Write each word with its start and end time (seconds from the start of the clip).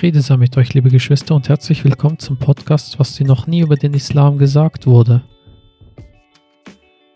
Friede 0.00 0.22
sei 0.22 0.38
mit 0.38 0.56
euch, 0.56 0.72
liebe 0.72 0.88
Geschwister, 0.88 1.34
und 1.34 1.50
herzlich 1.50 1.84
willkommen 1.84 2.18
zum 2.18 2.38
Podcast, 2.38 2.98
was 2.98 3.16
dir 3.16 3.26
noch 3.26 3.46
nie 3.46 3.60
über 3.60 3.76
den 3.76 3.92
Islam 3.92 4.38
gesagt 4.38 4.86
wurde. 4.86 5.22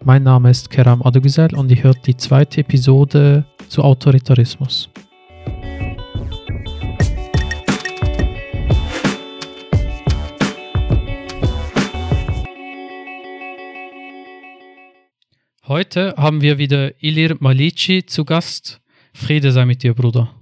Mein 0.05 0.23
Name 0.23 0.51
ist 0.51 0.69
Keram 0.69 1.01
Adogüzel 1.01 1.55
und 1.55 1.71
ihr 1.71 1.83
hört 1.83 2.07
die 2.07 2.15
zweite 2.15 2.61
Episode 2.61 3.47
zu 3.71 3.83
Autoritarismus. 3.83 4.91
Heute 15.67 16.13
haben 16.19 16.43
wir 16.43 16.59
wieder 16.59 17.03
Ilir 17.03 17.39
Malici 17.41 18.05
zu 18.05 18.27
Gast. 18.27 18.83
Friede 19.15 19.53
sei 19.53 19.65
mit 19.65 19.83
dir, 19.83 19.95
Bruder. 19.95 20.35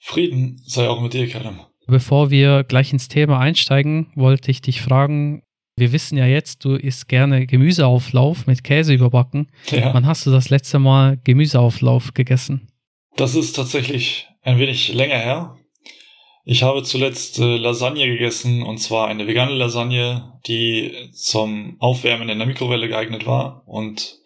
Frieden 0.00 0.60
sei 0.66 0.88
auch 0.88 1.00
mit 1.00 1.12
dir, 1.12 1.28
Kerem. 1.28 1.60
Bevor 1.86 2.30
wir 2.30 2.64
gleich 2.64 2.92
ins 2.92 3.08
Thema 3.08 3.38
einsteigen, 3.40 4.10
wollte 4.14 4.50
ich 4.50 4.62
dich 4.62 4.80
fragen, 4.80 5.42
wir 5.76 5.92
wissen 5.92 6.16
ja 6.16 6.26
jetzt, 6.26 6.64
du 6.64 6.76
isst 6.76 7.08
gerne 7.08 7.46
Gemüseauflauf 7.46 8.46
mit 8.46 8.62
Käse 8.62 8.94
überbacken. 8.94 9.50
Ja. 9.70 9.92
Wann 9.92 10.06
hast 10.06 10.24
du 10.24 10.30
das 10.30 10.48
letzte 10.48 10.78
Mal 10.78 11.18
Gemüseauflauf 11.24 12.14
gegessen? 12.14 12.68
Das 13.16 13.34
ist 13.34 13.54
tatsächlich 13.54 14.28
ein 14.42 14.58
wenig 14.58 14.92
länger 14.92 15.18
her. 15.18 15.56
Ich 16.46 16.62
habe 16.62 16.82
zuletzt 16.82 17.38
äh, 17.38 17.56
Lasagne 17.56 18.06
gegessen 18.06 18.62
und 18.62 18.78
zwar 18.78 19.08
eine 19.08 19.26
vegane 19.26 19.54
Lasagne, 19.54 20.38
die 20.46 20.92
zum 21.12 21.76
Aufwärmen 21.80 22.28
in 22.28 22.38
der 22.38 22.46
Mikrowelle 22.46 22.86
geeignet 22.86 23.26
war 23.26 23.62
und 23.66 24.18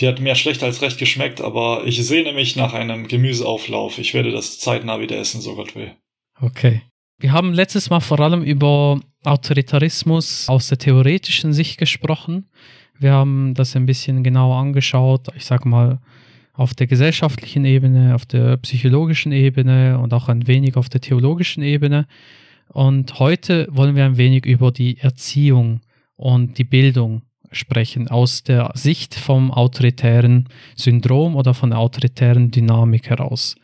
die 0.00 0.06
hat 0.06 0.20
mehr 0.20 0.36
schlecht 0.36 0.62
als 0.62 0.80
recht 0.80 0.96
geschmeckt, 0.98 1.40
aber 1.40 1.82
ich 1.84 2.06
sehne 2.06 2.32
mich 2.32 2.54
nach 2.54 2.72
einem 2.72 3.08
Gemüseauflauf. 3.08 3.98
Ich 3.98 4.14
werde 4.14 4.30
das 4.30 4.60
zeitnah 4.60 5.00
wieder 5.00 5.18
essen, 5.18 5.40
so 5.40 5.56
Gott 5.56 5.74
will. 5.74 5.96
Okay. 6.40 6.82
Wir 7.18 7.32
haben 7.32 7.54
letztes 7.54 7.88
Mal 7.88 8.00
vor 8.00 8.20
allem 8.20 8.42
über 8.42 9.00
Autoritarismus 9.24 10.48
aus 10.48 10.68
der 10.68 10.78
theoretischen 10.78 11.54
Sicht 11.54 11.78
gesprochen. 11.78 12.46
Wir 12.98 13.12
haben 13.12 13.54
das 13.54 13.74
ein 13.74 13.86
bisschen 13.86 14.22
genauer 14.22 14.56
angeschaut. 14.56 15.28
Ich 15.34 15.46
sage 15.46 15.68
mal, 15.68 15.98
auf 16.52 16.74
der 16.74 16.86
gesellschaftlichen 16.86 17.64
Ebene, 17.64 18.14
auf 18.14 18.26
der 18.26 18.58
psychologischen 18.58 19.32
Ebene 19.32 19.98
und 19.98 20.12
auch 20.12 20.28
ein 20.28 20.46
wenig 20.46 20.76
auf 20.76 20.88
der 20.88 21.00
theologischen 21.00 21.62
Ebene. 21.62 22.06
Und 22.68 23.18
heute 23.18 23.66
wollen 23.70 23.96
wir 23.96 24.04
ein 24.04 24.16
wenig 24.18 24.44
über 24.44 24.70
die 24.70 24.98
Erziehung 24.98 25.80
und 26.16 26.58
die 26.58 26.64
Bildung 26.64 27.22
sprechen, 27.52 28.08
aus 28.08 28.42
der 28.42 28.72
Sicht 28.74 29.14
vom 29.14 29.50
autoritären 29.50 30.48
Syndrom 30.74 31.36
oder 31.36 31.54
von 31.54 31.70
der 31.70 31.78
autoritären 31.78 32.50
Dynamik 32.50 33.08
heraus. 33.08 33.56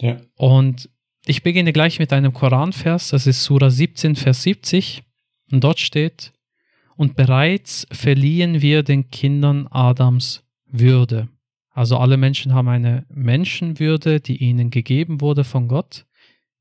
Ja. 0.00 0.16
Und 0.36 0.88
ich 1.28 1.42
beginne 1.42 1.74
gleich 1.74 1.98
mit 1.98 2.12
einem 2.12 2.32
Koranvers, 2.32 3.10
das 3.10 3.26
ist 3.26 3.44
Surah 3.44 3.70
17, 3.70 4.16
Vers 4.16 4.42
70. 4.44 5.02
Und 5.52 5.62
dort 5.62 5.78
steht, 5.78 6.32
und 6.96 7.16
bereits 7.16 7.86
verliehen 7.92 8.62
wir 8.62 8.82
den 8.82 9.10
Kindern 9.10 9.66
Adams 9.70 10.42
Würde. 10.66 11.28
Also 11.70 11.98
alle 11.98 12.16
Menschen 12.16 12.54
haben 12.54 12.68
eine 12.68 13.04
Menschenwürde, 13.10 14.20
die 14.20 14.38
ihnen 14.38 14.70
gegeben 14.70 15.20
wurde 15.20 15.44
von 15.44 15.68
Gott, 15.68 16.06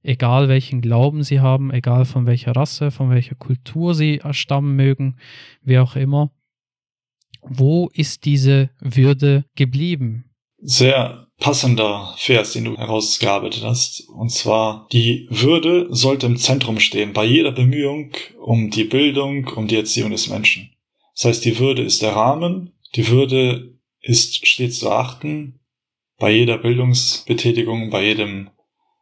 egal 0.03 0.49
welchen 0.49 0.81
Glauben 0.81 1.23
sie 1.23 1.39
haben, 1.39 1.71
egal 1.71 2.05
von 2.05 2.25
welcher 2.25 2.55
Rasse, 2.55 2.91
von 2.91 3.09
welcher 3.09 3.35
Kultur 3.35 3.95
sie 3.95 4.17
erstammen 4.19 4.75
mögen, 4.75 5.15
wie 5.61 5.79
auch 5.79 5.95
immer. 5.95 6.31
Wo 7.41 7.89
ist 7.93 8.25
diese 8.25 8.69
Würde 8.79 9.45
geblieben? 9.55 10.25
Sehr 10.57 11.26
passender 11.39 12.13
Vers, 12.17 12.53
den 12.53 12.65
du 12.65 12.77
herausgearbeitet 12.77 13.63
hast. 13.63 14.07
Und 14.09 14.31
zwar, 14.31 14.87
die 14.91 15.27
Würde 15.29 15.87
sollte 15.89 16.25
im 16.25 16.37
Zentrum 16.37 16.79
stehen, 16.79 17.13
bei 17.13 17.25
jeder 17.25 17.51
Bemühung 17.51 18.11
um 18.39 18.69
die 18.69 18.83
Bildung, 18.83 19.47
um 19.55 19.67
die 19.67 19.75
Erziehung 19.75 20.11
des 20.11 20.27
Menschen. 20.27 20.71
Das 21.15 21.25
heißt, 21.25 21.45
die 21.45 21.59
Würde 21.59 21.83
ist 21.83 22.01
der 22.01 22.15
Rahmen, 22.15 22.73
die 22.95 23.07
Würde 23.09 23.77
ist 24.01 24.47
stets 24.47 24.79
zu 24.79 24.91
achten. 24.91 25.59
Bei 26.17 26.31
jeder 26.31 26.57
Bildungsbetätigung, 26.57 27.89
bei 27.89 28.05
jedem 28.05 28.49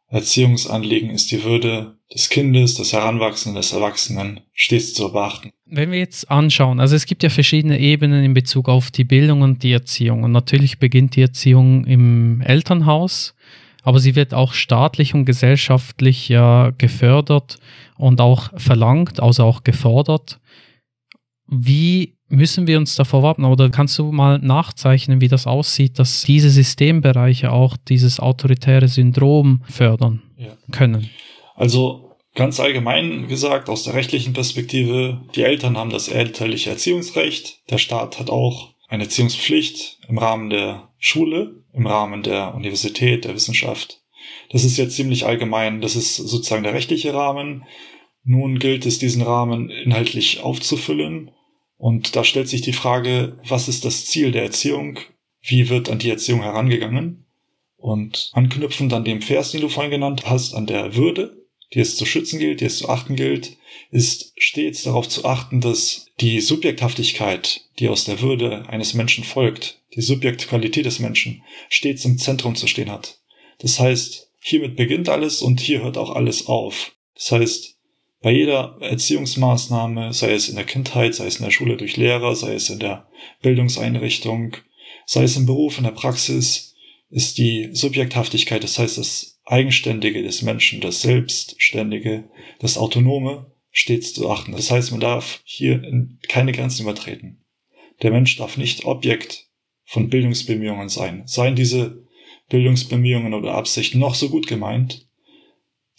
Erziehungsanliegen 0.08 1.10
ist 1.10 1.30
die 1.30 1.44
Würde 1.44 1.95
des 2.12 2.28
Kindes, 2.28 2.74
des 2.74 2.92
Heranwachsenden, 2.92 3.60
des 3.60 3.72
Erwachsenen 3.72 4.40
stets 4.52 4.94
zu 4.94 5.12
beachten. 5.12 5.50
Wenn 5.66 5.90
wir 5.90 5.98
jetzt 5.98 6.30
anschauen, 6.30 6.78
also 6.78 6.94
es 6.94 7.06
gibt 7.06 7.22
ja 7.22 7.30
verschiedene 7.30 7.78
Ebenen 7.78 8.24
in 8.24 8.34
Bezug 8.34 8.68
auf 8.68 8.90
die 8.90 9.04
Bildung 9.04 9.42
und 9.42 9.62
die 9.62 9.72
Erziehung. 9.72 10.22
Und 10.22 10.32
natürlich 10.32 10.78
beginnt 10.78 11.16
die 11.16 11.22
Erziehung 11.22 11.84
im 11.84 12.40
Elternhaus, 12.42 13.34
aber 13.82 13.98
sie 13.98 14.14
wird 14.14 14.34
auch 14.34 14.52
staatlich 14.52 15.14
und 15.14 15.24
gesellschaftlich 15.24 16.28
ja 16.28 16.70
gefördert 16.78 17.58
und 17.96 18.20
auch 18.20 18.50
verlangt, 18.56 19.20
also 19.20 19.44
auch 19.44 19.64
gefordert. 19.64 20.38
Wie 21.48 22.16
müssen 22.28 22.66
wir 22.66 22.78
uns 22.78 22.96
davor 22.96 23.22
wappnen? 23.22 23.50
Oder 23.50 23.70
kannst 23.70 23.98
du 23.98 24.10
mal 24.12 24.38
nachzeichnen, 24.38 25.20
wie 25.20 25.28
das 25.28 25.46
aussieht, 25.46 25.98
dass 25.98 26.22
diese 26.22 26.50
Systembereiche 26.50 27.52
auch 27.52 27.76
dieses 27.76 28.20
autoritäre 28.20 28.88
Syndrom 28.88 29.62
fördern 29.68 30.22
ja. 30.36 30.56
können? 30.72 31.08
Also 31.56 32.12
ganz 32.34 32.60
allgemein 32.60 33.28
gesagt, 33.28 33.68
aus 33.68 33.84
der 33.84 33.94
rechtlichen 33.94 34.32
Perspektive, 34.32 35.22
die 35.34 35.42
Eltern 35.42 35.76
haben 35.76 35.90
das 35.90 36.08
elterliche 36.08 36.70
Erziehungsrecht, 36.70 37.62
der 37.70 37.78
Staat 37.78 38.18
hat 38.18 38.30
auch 38.30 38.74
eine 38.88 39.04
Erziehungspflicht 39.04 39.98
im 40.08 40.18
Rahmen 40.18 40.50
der 40.50 40.92
Schule, 40.98 41.64
im 41.72 41.86
Rahmen 41.86 42.22
der 42.22 42.54
Universität, 42.54 43.24
der 43.24 43.34
Wissenschaft. 43.34 44.02
Das 44.50 44.64
ist 44.64 44.76
jetzt 44.76 44.94
ziemlich 44.94 45.26
allgemein, 45.26 45.80
das 45.80 45.96
ist 45.96 46.16
sozusagen 46.16 46.62
der 46.62 46.74
rechtliche 46.74 47.12
Rahmen. 47.12 47.64
Nun 48.22 48.58
gilt 48.58 48.86
es, 48.86 48.98
diesen 48.98 49.22
Rahmen 49.22 49.70
inhaltlich 49.70 50.40
aufzufüllen 50.40 51.32
und 51.78 52.16
da 52.16 52.24
stellt 52.24 52.48
sich 52.48 52.62
die 52.62 52.72
Frage, 52.72 53.38
was 53.46 53.68
ist 53.68 53.84
das 53.84 54.06
Ziel 54.06 54.32
der 54.32 54.44
Erziehung? 54.44 54.98
Wie 55.40 55.68
wird 55.68 55.90
an 55.90 55.98
die 55.98 56.10
Erziehung 56.10 56.42
herangegangen? 56.42 57.26
Und 57.76 58.30
anknüpfend 58.32 58.92
an 58.92 59.04
dem 59.04 59.22
Vers, 59.22 59.52
den 59.52 59.60
du 59.60 59.68
vorhin 59.68 59.90
genannt 59.90 60.24
hast, 60.26 60.54
an 60.54 60.66
der 60.66 60.96
Würde, 60.96 61.45
die 61.76 61.80
es 61.82 61.94
zu 61.94 62.06
schützen 62.06 62.38
gilt, 62.38 62.62
die 62.62 62.64
es 62.64 62.78
zu 62.78 62.88
achten 62.88 63.16
gilt, 63.16 63.58
ist 63.90 64.32
stets 64.38 64.82
darauf 64.82 65.10
zu 65.10 65.26
achten, 65.26 65.60
dass 65.60 66.06
die 66.20 66.40
Subjekthaftigkeit, 66.40 67.60
die 67.78 67.90
aus 67.90 68.04
der 68.04 68.22
Würde 68.22 68.66
eines 68.70 68.94
Menschen 68.94 69.24
folgt, 69.24 69.82
die 69.94 70.00
Subjektqualität 70.00 70.86
des 70.86 71.00
Menschen, 71.00 71.42
stets 71.68 72.06
im 72.06 72.16
Zentrum 72.16 72.54
zu 72.56 72.66
stehen 72.66 72.90
hat. 72.90 73.20
Das 73.58 73.78
heißt, 73.78 74.30
hiermit 74.40 74.76
beginnt 74.76 75.10
alles 75.10 75.42
und 75.42 75.60
hier 75.60 75.82
hört 75.82 75.98
auch 75.98 76.16
alles 76.16 76.46
auf. 76.46 76.92
Das 77.14 77.32
heißt, 77.32 77.76
bei 78.22 78.32
jeder 78.32 78.78
Erziehungsmaßnahme, 78.80 80.14
sei 80.14 80.32
es 80.32 80.48
in 80.48 80.56
der 80.56 80.64
Kindheit, 80.64 81.14
sei 81.14 81.26
es 81.26 81.36
in 81.36 81.44
der 81.44 81.50
Schule 81.50 81.76
durch 81.76 81.98
Lehrer, 81.98 82.34
sei 82.34 82.54
es 82.54 82.70
in 82.70 82.78
der 82.78 83.06
Bildungseinrichtung, 83.42 84.56
sei 85.04 85.24
es 85.24 85.36
im 85.36 85.44
Beruf, 85.44 85.76
in 85.76 85.84
der 85.84 85.90
Praxis, 85.90 86.74
ist 87.10 87.36
die 87.36 87.68
Subjekthaftigkeit, 87.72 88.64
das 88.64 88.78
heißt 88.78 88.96
das 88.96 89.35
Eigenständige 89.46 90.22
des 90.22 90.42
Menschen, 90.42 90.80
das 90.80 91.02
Selbstständige, 91.02 92.28
das 92.58 92.76
Autonome, 92.76 93.52
stets 93.70 94.12
zu 94.12 94.28
achten. 94.28 94.52
Das 94.52 94.70
heißt, 94.70 94.90
man 94.90 95.00
darf 95.00 95.40
hier 95.44 95.82
keine 96.28 96.52
Grenzen 96.52 96.82
übertreten. 96.82 97.44
Der 98.02 98.10
Mensch 98.10 98.36
darf 98.36 98.56
nicht 98.56 98.84
Objekt 98.84 99.48
von 99.84 100.10
Bildungsbemühungen 100.10 100.88
sein. 100.88 101.22
Seien 101.26 101.54
diese 101.54 102.04
Bildungsbemühungen 102.48 103.34
oder 103.34 103.54
Absichten 103.54 103.98
noch 103.98 104.14
so 104.14 104.28
gut 104.28 104.46
gemeint, 104.46 105.08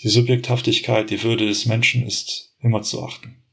die 0.01 0.09
Subjekthaftigkeit, 0.09 1.09
die 1.09 1.23
Würde 1.23 1.47
des 1.47 1.65
Menschen 1.65 2.05
ist 2.05 2.55
immer 2.59 2.81
zu 2.81 3.01
achten. 3.03 3.43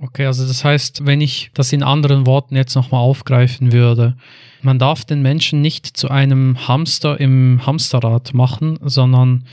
Okay, 0.00 0.26
also 0.26 0.46
das 0.46 0.64
heißt, 0.64 1.06
wenn 1.06 1.20
ich 1.20 1.50
das 1.54 1.72
in 1.72 1.82
anderen 1.82 2.26
Worten 2.26 2.54
jetzt 2.56 2.74
nochmal 2.74 3.00
aufgreifen 3.00 3.72
würde, 3.72 4.16
man 4.62 4.78
darf 4.78 5.04
den 5.04 5.22
Menschen 5.22 5.60
nicht 5.60 5.86
zu 5.86 6.08
einem 6.08 6.68
Hamster 6.68 7.18
im 7.20 7.64
Hamsterrad 7.66 8.34
machen, 8.34 8.78
sondern 8.82 9.44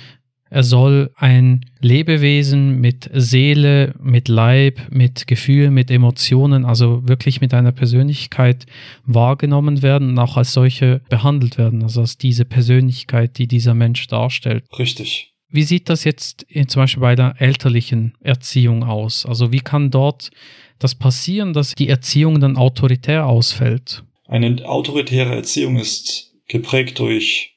er 0.49 0.63
soll 0.63 1.11
ein 1.15 1.65
Lebewesen 1.81 2.79
mit 2.79 3.09
Seele, 3.13 3.93
mit 3.99 4.27
Leib, 4.27 4.79
mit 4.89 5.27
Gefühl, 5.27 5.71
mit 5.71 5.89
Emotionen, 5.89 6.65
also 6.65 7.07
wirklich 7.07 7.41
mit 7.41 7.53
einer 7.53 7.71
Persönlichkeit 7.71 8.65
wahrgenommen 9.05 9.81
werden 9.81 10.11
und 10.11 10.19
auch 10.19 10.37
als 10.37 10.53
solche 10.53 11.01
behandelt 11.09 11.57
werden, 11.57 11.83
also 11.83 12.01
als 12.01 12.17
diese 12.17 12.45
Persönlichkeit, 12.45 13.37
die 13.37 13.47
dieser 13.47 13.73
Mensch 13.73 14.07
darstellt. 14.07 14.63
Richtig. 14.77 15.34
Wie 15.55 15.63
sieht 15.63 15.87
das 15.87 16.03
jetzt 16.03 16.45
zum 16.67 16.81
Beispiel 16.81 16.99
bei 17.01 17.15
der 17.15 17.35
elterlichen 17.39 18.17
Erziehung 18.19 18.83
aus? 18.83 19.25
Also 19.25 19.53
wie 19.53 19.61
kann 19.61 19.89
dort 19.89 20.31
das 20.79 20.95
passieren, 20.95 21.53
dass 21.53 21.73
die 21.75 21.87
Erziehung 21.87 22.41
dann 22.41 22.57
autoritär 22.57 23.25
ausfällt? 23.25 24.03
Eine 24.27 24.67
autoritäre 24.67 25.33
Erziehung 25.33 25.77
ist 25.77 26.35
geprägt 26.49 26.99
durch 26.99 27.55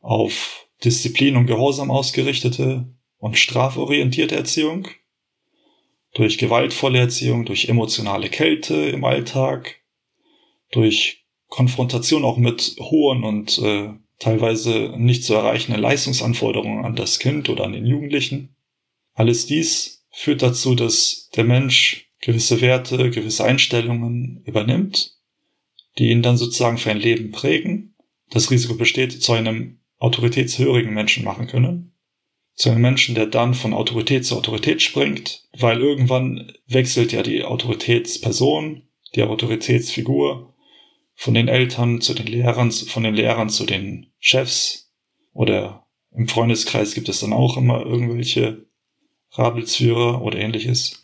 auf 0.00 0.66
Disziplin 0.82 1.36
und 1.36 1.46
Gehorsam 1.46 1.90
ausgerichtete 1.90 2.86
und 3.18 3.36
straforientierte 3.36 4.34
Erziehung, 4.34 4.88
durch 6.14 6.38
gewaltvolle 6.38 7.00
Erziehung, 7.00 7.44
durch 7.44 7.68
emotionale 7.68 8.30
Kälte 8.30 8.74
im 8.74 9.04
Alltag, 9.04 9.82
durch 10.72 11.26
Konfrontation 11.48 12.24
auch 12.24 12.38
mit 12.38 12.76
hohen 12.80 13.24
und 13.24 13.58
äh, 13.58 13.90
teilweise 14.18 14.94
nicht 14.96 15.24
zu 15.24 15.34
erreichende 15.34 15.80
Leistungsanforderungen 15.80 16.84
an 16.84 16.96
das 16.96 17.18
Kind 17.18 17.48
oder 17.48 17.64
an 17.64 17.72
den 17.72 17.86
Jugendlichen. 17.86 18.56
Alles 19.14 19.46
dies 19.46 20.06
führt 20.10 20.42
dazu, 20.42 20.74
dass 20.74 21.30
der 21.36 21.44
Mensch 21.44 22.10
gewisse 22.20 22.60
Werte, 22.60 23.10
gewisse 23.10 23.44
Einstellungen 23.44 24.42
übernimmt, 24.44 25.16
die 25.98 26.10
ihn 26.10 26.22
dann 26.22 26.36
sozusagen 26.36 26.78
für 26.78 26.90
ein 26.90 26.98
Leben 26.98 27.30
prägen. 27.30 27.94
Das 28.30 28.50
Risiko 28.50 28.74
besteht, 28.74 29.22
zu 29.22 29.32
einem 29.32 29.80
autoritätshörigen 29.98 30.92
Menschen 30.92 31.24
machen 31.24 31.46
können. 31.46 31.92
Zu 32.54 32.70
einem 32.70 32.80
Menschen, 32.80 33.14
der 33.14 33.26
dann 33.26 33.54
von 33.54 33.74
Autorität 33.74 34.24
zu 34.24 34.36
Autorität 34.36 34.80
springt, 34.80 35.46
weil 35.58 35.80
irgendwann 35.80 36.52
wechselt 36.66 37.12
ja 37.12 37.22
die 37.22 37.44
Autoritätsperson, 37.44 38.82
die 39.14 39.22
Autoritätsfigur 39.22 40.55
von 41.16 41.34
den 41.34 41.48
Eltern 41.48 42.00
zu 42.00 42.14
den 42.14 42.26
Lehrern, 42.26 42.70
von 42.70 43.02
den 43.02 43.14
Lehrern 43.14 43.48
zu 43.48 43.64
den 43.64 44.12
Chefs 44.20 44.92
oder 45.32 45.86
im 46.14 46.28
Freundeskreis 46.28 46.94
gibt 46.94 47.08
es 47.08 47.20
dann 47.20 47.32
auch 47.32 47.56
immer 47.56 47.84
irgendwelche 47.84 48.66
Rabelsführer 49.32 50.22
oder 50.22 50.38
ähnliches. 50.38 51.02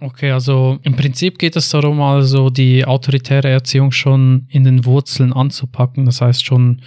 Okay, 0.00 0.30
also 0.30 0.78
im 0.82 0.96
Prinzip 0.96 1.38
geht 1.38 1.56
es 1.56 1.68
darum, 1.68 2.00
also 2.00 2.48
die 2.48 2.84
autoritäre 2.84 3.50
Erziehung 3.50 3.92
schon 3.92 4.46
in 4.48 4.64
den 4.64 4.86
Wurzeln 4.86 5.32
anzupacken. 5.32 6.06
Das 6.06 6.22
heißt 6.22 6.44
schon 6.44 6.80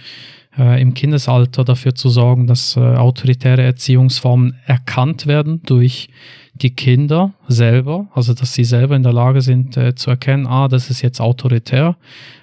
äh, 0.58 0.80
im 0.80 0.94
Kindesalter 0.94 1.64
dafür 1.64 1.94
zu 1.94 2.08
sorgen, 2.08 2.46
dass 2.46 2.76
äh, 2.76 2.80
autoritäre 2.80 3.62
Erziehungsformen 3.62 4.56
erkannt 4.66 5.26
werden 5.26 5.62
durch 5.64 6.08
die 6.54 6.74
Kinder 6.74 7.34
selber, 7.48 8.08
also 8.14 8.32
dass 8.32 8.54
sie 8.54 8.64
selber 8.64 8.94
in 8.94 9.02
der 9.02 9.12
Lage 9.12 9.40
sind 9.40 9.76
äh, 9.76 9.94
zu 9.94 10.10
erkennen, 10.10 10.46
ah, 10.46 10.68
das 10.68 10.88
ist 10.88 11.02
jetzt 11.02 11.20
autoritär, 11.20 11.96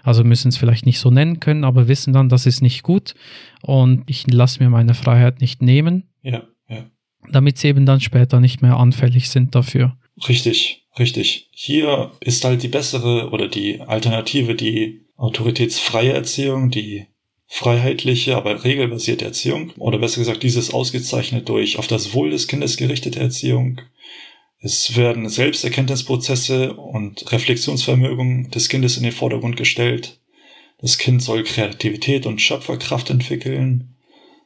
also 0.03 0.23
müssen 0.23 0.49
es 0.49 0.57
vielleicht 0.57 0.85
nicht 0.85 0.99
so 0.99 1.09
nennen 1.09 1.39
können, 1.39 1.63
aber 1.63 1.87
wissen 1.87 2.11
dann, 2.11 2.27
das 2.27 2.45
ist 2.45 2.61
nicht 2.61 2.83
gut 2.83 3.13
und 3.61 4.03
ich 4.07 4.29
lasse 4.29 4.61
mir 4.61 4.69
meine 4.69 4.93
Freiheit 4.93 5.39
nicht 5.39 5.61
nehmen. 5.61 6.09
Ja, 6.21 6.43
ja. 6.67 6.85
Damit 7.31 7.57
sie 7.57 7.69
eben 7.69 7.85
dann 7.85 8.01
später 8.01 8.41
nicht 8.41 8.61
mehr 8.61 8.77
anfällig 8.77 9.29
sind 9.29 9.55
dafür. 9.55 9.97
Richtig, 10.27 10.85
richtig. 10.99 11.49
Hier 11.51 12.11
ist 12.19 12.43
halt 12.43 12.63
die 12.63 12.67
bessere 12.67 13.29
oder 13.29 13.47
die 13.47 13.79
Alternative 13.79 14.55
die 14.55 15.05
autoritätsfreie 15.15 16.13
Erziehung, 16.13 16.69
die 16.69 17.05
freiheitliche, 17.53 18.37
aber 18.37 18.63
regelbasierte 18.63 19.25
Erziehung 19.25 19.71
oder 19.77 19.99
besser 19.99 20.21
gesagt, 20.21 20.41
dieses 20.41 20.73
ausgezeichnet 20.73 21.49
durch 21.49 21.77
auf 21.77 21.85
das 21.85 22.13
Wohl 22.13 22.29
des 22.29 22.47
Kindes 22.47 22.77
gerichtete 22.77 23.19
Erziehung. 23.19 23.81
Es 24.59 24.95
werden 24.95 25.27
Selbsterkenntnisprozesse 25.27 26.73
und 26.73 27.29
Reflexionsvermögen 27.29 28.51
des 28.51 28.69
Kindes 28.69 28.95
in 28.95 29.03
den 29.03 29.11
Vordergrund 29.11 29.57
gestellt. 29.57 30.21
Das 30.79 30.97
Kind 30.97 31.21
soll 31.21 31.43
Kreativität 31.43 32.25
und 32.25 32.39
Schöpferkraft 32.39 33.09
entwickeln, 33.09 33.95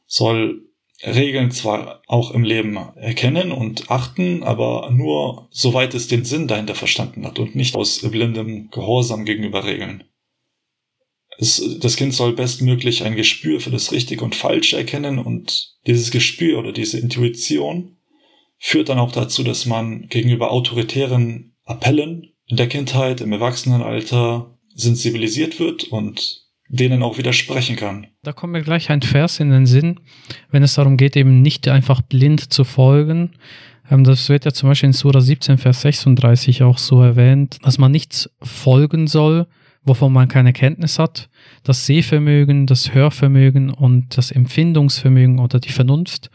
soll 0.06 0.64
Regeln 1.04 1.52
zwar 1.52 2.02
auch 2.08 2.32
im 2.32 2.42
Leben 2.42 2.76
erkennen 2.96 3.52
und 3.52 3.88
achten, 3.88 4.42
aber 4.42 4.90
nur 4.90 5.46
soweit 5.52 5.94
es 5.94 6.08
den 6.08 6.24
Sinn 6.24 6.48
dahinter 6.48 6.74
verstanden 6.74 7.24
hat 7.24 7.38
und 7.38 7.54
nicht 7.54 7.76
aus 7.76 8.00
blindem 8.00 8.68
Gehorsam 8.72 9.24
gegenüber 9.24 9.64
Regeln. 9.64 10.02
Es, 11.38 11.78
das 11.80 11.96
Kind 11.96 12.14
soll 12.14 12.32
bestmöglich 12.32 13.04
ein 13.04 13.16
Gespür 13.16 13.60
für 13.60 13.70
das 13.70 13.92
Richtige 13.92 14.24
und 14.24 14.34
Falsche 14.34 14.76
erkennen 14.76 15.18
und 15.18 15.74
dieses 15.86 16.10
Gespür 16.10 16.58
oder 16.58 16.72
diese 16.72 16.98
Intuition 16.98 17.96
führt 18.58 18.88
dann 18.88 18.98
auch 18.98 19.12
dazu, 19.12 19.42
dass 19.42 19.66
man 19.66 20.08
gegenüber 20.08 20.50
autoritären 20.50 21.54
Appellen 21.64 22.32
in 22.46 22.56
der 22.56 22.68
Kindheit, 22.68 23.20
im 23.20 23.32
Erwachsenenalter 23.32 24.56
sensibilisiert 24.74 25.58
wird 25.58 25.84
und 25.84 26.46
denen 26.68 27.02
auch 27.02 27.18
widersprechen 27.18 27.76
kann. 27.76 28.08
Da 28.22 28.32
kommt 28.32 28.52
mir 28.52 28.62
gleich 28.62 28.90
ein 28.90 29.02
Vers 29.02 29.40
in 29.40 29.50
den 29.50 29.66
Sinn, 29.66 30.00
wenn 30.50 30.62
es 30.62 30.74
darum 30.74 30.96
geht, 30.96 31.16
eben 31.16 31.42
nicht 31.42 31.68
einfach 31.68 32.02
blind 32.02 32.52
zu 32.52 32.64
folgen. 32.64 33.32
Ähm, 33.90 34.04
das 34.04 34.28
wird 34.28 34.44
ja 34.44 34.52
zum 34.52 34.68
Beispiel 34.68 34.88
in 34.88 34.92
Sura 34.92 35.20
17, 35.20 35.58
Vers 35.58 35.82
36 35.82 36.62
auch 36.62 36.78
so 36.78 37.02
erwähnt, 37.02 37.58
dass 37.62 37.78
man 37.78 37.92
nichts 37.92 38.30
folgen 38.42 39.06
soll, 39.06 39.46
wovon 39.86 40.12
man 40.12 40.28
keine 40.28 40.52
Kenntnis 40.52 40.98
hat. 40.98 41.30
Das 41.62 41.86
Sehvermögen, 41.86 42.66
das 42.66 42.92
Hörvermögen 42.92 43.70
und 43.70 44.18
das 44.18 44.30
Empfindungsvermögen 44.30 45.38
oder 45.38 45.60
die 45.60 45.72
Vernunft, 45.72 46.30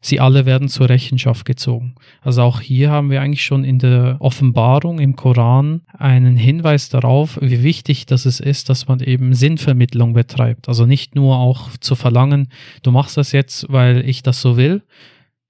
sie 0.00 0.20
alle 0.20 0.44
werden 0.44 0.68
zur 0.68 0.88
Rechenschaft 0.88 1.46
gezogen. 1.46 1.94
Also 2.20 2.42
auch 2.42 2.60
hier 2.60 2.90
haben 2.90 3.10
wir 3.10 3.22
eigentlich 3.22 3.44
schon 3.44 3.64
in 3.64 3.78
der 3.78 4.16
Offenbarung 4.18 4.98
im 4.98 5.16
Koran 5.16 5.82
einen 5.96 6.36
Hinweis 6.36 6.90
darauf, 6.90 7.38
wie 7.40 7.62
wichtig 7.62 8.04
das 8.04 8.26
ist, 8.26 8.68
dass 8.68 8.86
man 8.86 9.00
eben 9.00 9.32
Sinnvermittlung 9.32 10.12
betreibt. 10.12 10.68
Also 10.68 10.84
nicht 10.84 11.14
nur 11.14 11.38
auch 11.38 11.70
zu 11.78 11.94
verlangen, 11.94 12.48
du 12.82 12.90
machst 12.90 13.16
das 13.16 13.32
jetzt, 13.32 13.66
weil 13.70 14.06
ich 14.06 14.22
das 14.22 14.40
so 14.42 14.56
will, 14.56 14.82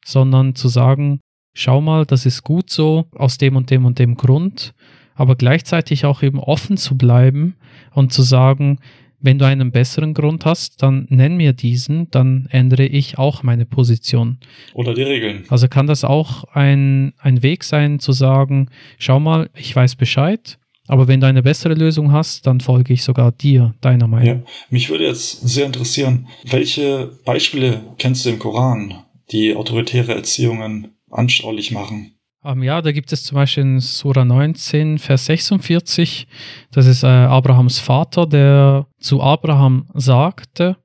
sondern 0.04 0.54
zu 0.54 0.68
sagen, 0.68 1.20
schau 1.54 1.80
mal, 1.80 2.04
das 2.04 2.26
ist 2.26 2.42
gut 2.44 2.70
so, 2.70 3.06
aus 3.16 3.38
dem 3.38 3.56
und 3.56 3.70
dem 3.70 3.86
und 3.86 3.98
dem 3.98 4.14
Grund 4.14 4.74
aber 5.14 5.36
gleichzeitig 5.36 6.04
auch 6.04 6.22
eben 6.22 6.38
offen 6.38 6.76
zu 6.76 6.96
bleiben 6.96 7.56
und 7.92 8.12
zu 8.12 8.22
sagen, 8.22 8.78
wenn 9.24 9.38
du 9.38 9.46
einen 9.46 9.72
besseren 9.72 10.12
Grund 10.12 10.44
hast, 10.44 10.82
dann 10.82 11.06
nenn 11.08 11.38
mir 11.38 11.54
diesen, 11.54 12.10
dann 12.10 12.46
ändere 12.50 12.84
ich 12.84 13.16
auch 13.16 13.42
meine 13.42 13.64
Position. 13.64 14.38
Oder 14.74 14.92
die 14.92 15.02
Regeln. 15.02 15.44
Also 15.48 15.66
kann 15.66 15.86
das 15.86 16.04
auch 16.04 16.44
ein, 16.52 17.14
ein 17.18 17.42
Weg 17.42 17.64
sein 17.64 18.00
zu 18.00 18.12
sagen, 18.12 18.68
schau 18.98 19.20
mal, 19.20 19.48
ich 19.54 19.74
weiß 19.74 19.96
Bescheid, 19.96 20.58
aber 20.88 21.08
wenn 21.08 21.20
du 21.20 21.26
eine 21.26 21.42
bessere 21.42 21.72
Lösung 21.72 22.12
hast, 22.12 22.46
dann 22.46 22.60
folge 22.60 22.92
ich 22.92 23.02
sogar 23.02 23.32
dir, 23.32 23.74
deiner 23.80 24.06
Meinung. 24.06 24.40
Ja, 24.40 24.42
mich 24.68 24.90
würde 24.90 25.06
jetzt 25.06 25.48
sehr 25.48 25.64
interessieren, 25.64 26.28
welche 26.44 27.18
Beispiele 27.24 27.80
kennst 27.96 28.26
du 28.26 28.30
im 28.30 28.38
Koran, 28.38 29.04
die 29.32 29.56
autoritäre 29.56 30.14
Erziehungen 30.14 30.88
anschaulich 31.10 31.70
machen? 31.70 32.13
Ähm, 32.44 32.62
ja, 32.62 32.82
da 32.82 32.92
gibt 32.92 33.10
es 33.12 33.24
zum 33.24 33.36
Beispiel 33.36 33.62
in 33.62 33.80
Sura 33.80 34.24
19, 34.24 34.98
Vers 34.98 35.26
46, 35.26 36.26
das 36.70 36.86
ist 36.86 37.02
äh, 37.02 37.06
Abrahams 37.06 37.78
Vater, 37.78 38.26
der 38.26 38.86
zu 38.98 39.22
Abraham 39.22 39.88
sagte, 39.94 40.76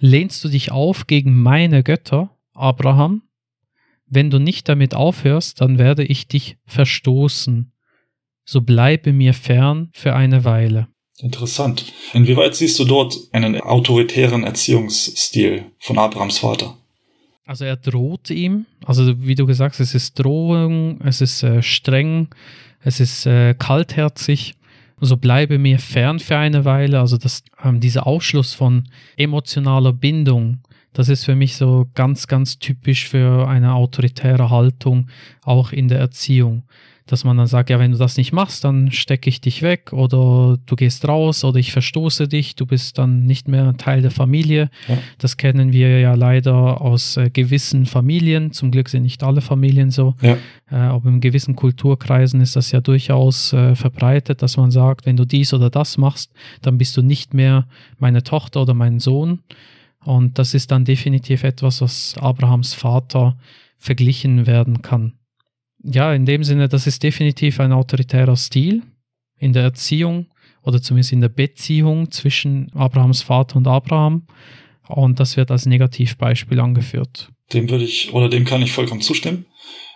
lehnst 0.00 0.44
du 0.44 0.48
dich 0.48 0.70
auf 0.70 1.06
gegen 1.06 1.42
meine 1.42 1.82
Götter, 1.82 2.30
Abraham? 2.52 3.22
Wenn 4.06 4.30
du 4.30 4.38
nicht 4.38 4.68
damit 4.68 4.94
aufhörst, 4.94 5.60
dann 5.60 5.78
werde 5.78 6.04
ich 6.04 6.28
dich 6.28 6.58
verstoßen. 6.66 7.72
So 8.44 8.60
bleibe 8.60 9.12
mir 9.12 9.34
fern 9.34 9.90
für 9.92 10.14
eine 10.14 10.44
Weile. 10.44 10.88
Interessant. 11.18 11.92
Inwieweit 12.12 12.54
siehst 12.54 12.78
du 12.78 12.84
dort 12.84 13.16
einen 13.32 13.60
autoritären 13.60 14.44
Erziehungsstil 14.44 15.72
von 15.78 15.98
Abrahams 15.98 16.38
Vater? 16.38 16.76
Also 17.46 17.66
er 17.66 17.76
droht 17.76 18.30
ihm, 18.30 18.64
also 18.86 19.20
wie 19.20 19.34
du 19.34 19.44
gesagt 19.44 19.74
hast, 19.74 19.80
es 19.80 19.94
ist 19.94 20.18
Drohung, 20.18 21.00
es 21.02 21.20
ist 21.20 21.42
äh, 21.42 21.62
streng, 21.62 22.28
es 22.80 23.00
ist 23.00 23.26
äh, 23.26 23.54
kaltherzig. 23.54 24.54
So 25.00 25.18
bleibe 25.18 25.58
mir 25.58 25.78
fern 25.78 26.20
für 26.20 26.38
eine 26.38 26.64
Weile. 26.64 27.00
Also 27.00 27.18
das, 27.18 27.44
ähm, 27.62 27.80
dieser 27.80 28.06
Ausschluss 28.06 28.54
von 28.54 28.84
emotionaler 29.16 29.92
Bindung, 29.92 30.60
das 30.94 31.10
ist 31.10 31.24
für 31.24 31.34
mich 31.34 31.56
so 31.56 31.86
ganz, 31.94 32.28
ganz 32.28 32.58
typisch 32.58 33.08
für 33.08 33.46
eine 33.46 33.74
autoritäre 33.74 34.48
Haltung, 34.48 35.08
auch 35.42 35.72
in 35.72 35.88
der 35.88 35.98
Erziehung 35.98 36.62
dass 37.06 37.22
man 37.22 37.36
dann 37.36 37.46
sagt, 37.46 37.68
ja, 37.68 37.78
wenn 37.78 37.92
du 37.92 37.98
das 37.98 38.16
nicht 38.16 38.32
machst, 38.32 38.64
dann 38.64 38.90
stecke 38.90 39.28
ich 39.28 39.42
dich 39.42 39.60
weg 39.60 39.92
oder 39.92 40.56
du 40.64 40.74
gehst 40.74 41.06
raus 41.06 41.44
oder 41.44 41.58
ich 41.58 41.70
verstoße 41.70 42.28
dich, 42.28 42.56
du 42.56 42.64
bist 42.64 42.96
dann 42.96 43.24
nicht 43.24 43.46
mehr 43.46 43.76
Teil 43.76 44.00
der 44.00 44.10
Familie. 44.10 44.70
Ja. 44.88 44.96
Das 45.18 45.36
kennen 45.36 45.72
wir 45.72 46.00
ja 46.00 46.14
leider 46.14 46.80
aus 46.80 47.18
äh, 47.18 47.28
gewissen 47.28 47.84
Familien. 47.84 48.52
Zum 48.52 48.70
Glück 48.70 48.88
sind 48.88 49.02
nicht 49.02 49.22
alle 49.22 49.42
Familien 49.42 49.90
so. 49.90 50.14
Ja. 50.22 50.38
Äh, 50.70 50.76
aber 50.76 51.10
in 51.10 51.20
gewissen 51.20 51.56
Kulturkreisen 51.56 52.40
ist 52.40 52.56
das 52.56 52.72
ja 52.72 52.80
durchaus 52.80 53.52
äh, 53.52 53.74
verbreitet, 53.74 54.40
dass 54.40 54.56
man 54.56 54.70
sagt, 54.70 55.04
wenn 55.04 55.18
du 55.18 55.26
dies 55.26 55.52
oder 55.52 55.68
das 55.68 55.98
machst, 55.98 56.32
dann 56.62 56.78
bist 56.78 56.96
du 56.96 57.02
nicht 57.02 57.34
mehr 57.34 57.66
meine 57.98 58.22
Tochter 58.22 58.62
oder 58.62 58.72
mein 58.72 58.98
Sohn. 58.98 59.40
Und 60.02 60.38
das 60.38 60.54
ist 60.54 60.70
dann 60.70 60.86
definitiv 60.86 61.44
etwas, 61.44 61.82
was 61.82 62.14
Abrahams 62.18 62.72
Vater 62.72 63.36
verglichen 63.78 64.46
werden 64.46 64.80
kann 64.80 65.12
ja, 65.84 66.12
in 66.14 66.26
dem 66.26 66.44
Sinne, 66.44 66.68
das 66.68 66.86
ist 66.86 67.02
definitiv 67.02 67.60
ein 67.60 67.72
autoritärer 67.72 68.36
Stil 68.36 68.82
in 69.38 69.52
der 69.52 69.64
Erziehung 69.64 70.26
oder 70.62 70.80
zumindest 70.80 71.12
in 71.12 71.20
der 71.20 71.28
Beziehung 71.28 72.10
zwischen 72.10 72.72
Abrahams 72.74 73.22
Vater 73.22 73.56
und 73.56 73.66
Abraham. 73.66 74.26
Und 74.88 75.20
das 75.20 75.36
wird 75.36 75.50
als 75.50 75.66
Negativbeispiel 75.66 76.60
angeführt. 76.60 77.30
Dem 77.52 77.70
würde 77.70 77.84
ich 77.84 78.12
oder 78.12 78.28
dem 78.28 78.44
kann 78.44 78.62
ich 78.62 78.72
vollkommen 78.72 79.00
zustimmen. 79.00 79.46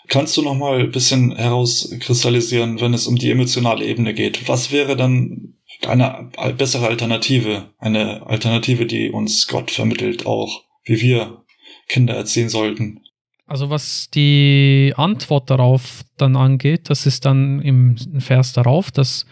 Kannst 0.09 0.37
du 0.37 0.43
noch 0.43 0.55
mal 0.55 0.81
ein 0.81 0.91
bisschen 0.91 1.37
herauskristallisieren, 1.37 2.81
wenn 2.81 2.95
es 2.95 3.07
um 3.07 3.17
die 3.17 3.31
emotionale 3.31 3.85
Ebene 3.85 4.15
geht? 4.15 4.49
Was 4.49 4.73
wäre 4.73 4.97
dann 4.97 5.55
eine 5.87 6.31
bessere 6.57 6.87
Alternative? 6.87 7.71
Eine 7.79 8.27
Alternative, 8.27 8.87
die 8.87 9.11
uns 9.11 9.47
Gott 9.49 9.71
vermittelt, 9.71 10.25
auch 10.25 10.65
wie 10.85 11.01
wir 11.03 11.45
Kinder 11.89 12.15
erziehen 12.15 12.49
sollten? 12.49 13.01
Also 13.49 13.71
was 13.71 14.11
die 14.11 14.93
Antwort 14.97 15.49
darauf 15.49 16.05
dann 16.19 16.37
angeht, 16.37 16.91
das 16.91 17.07
ist 17.07 17.25
dann 17.25 17.63
im 17.63 17.97
Vers 18.21 18.53
darauf, 18.53 18.91
dass 18.91 19.25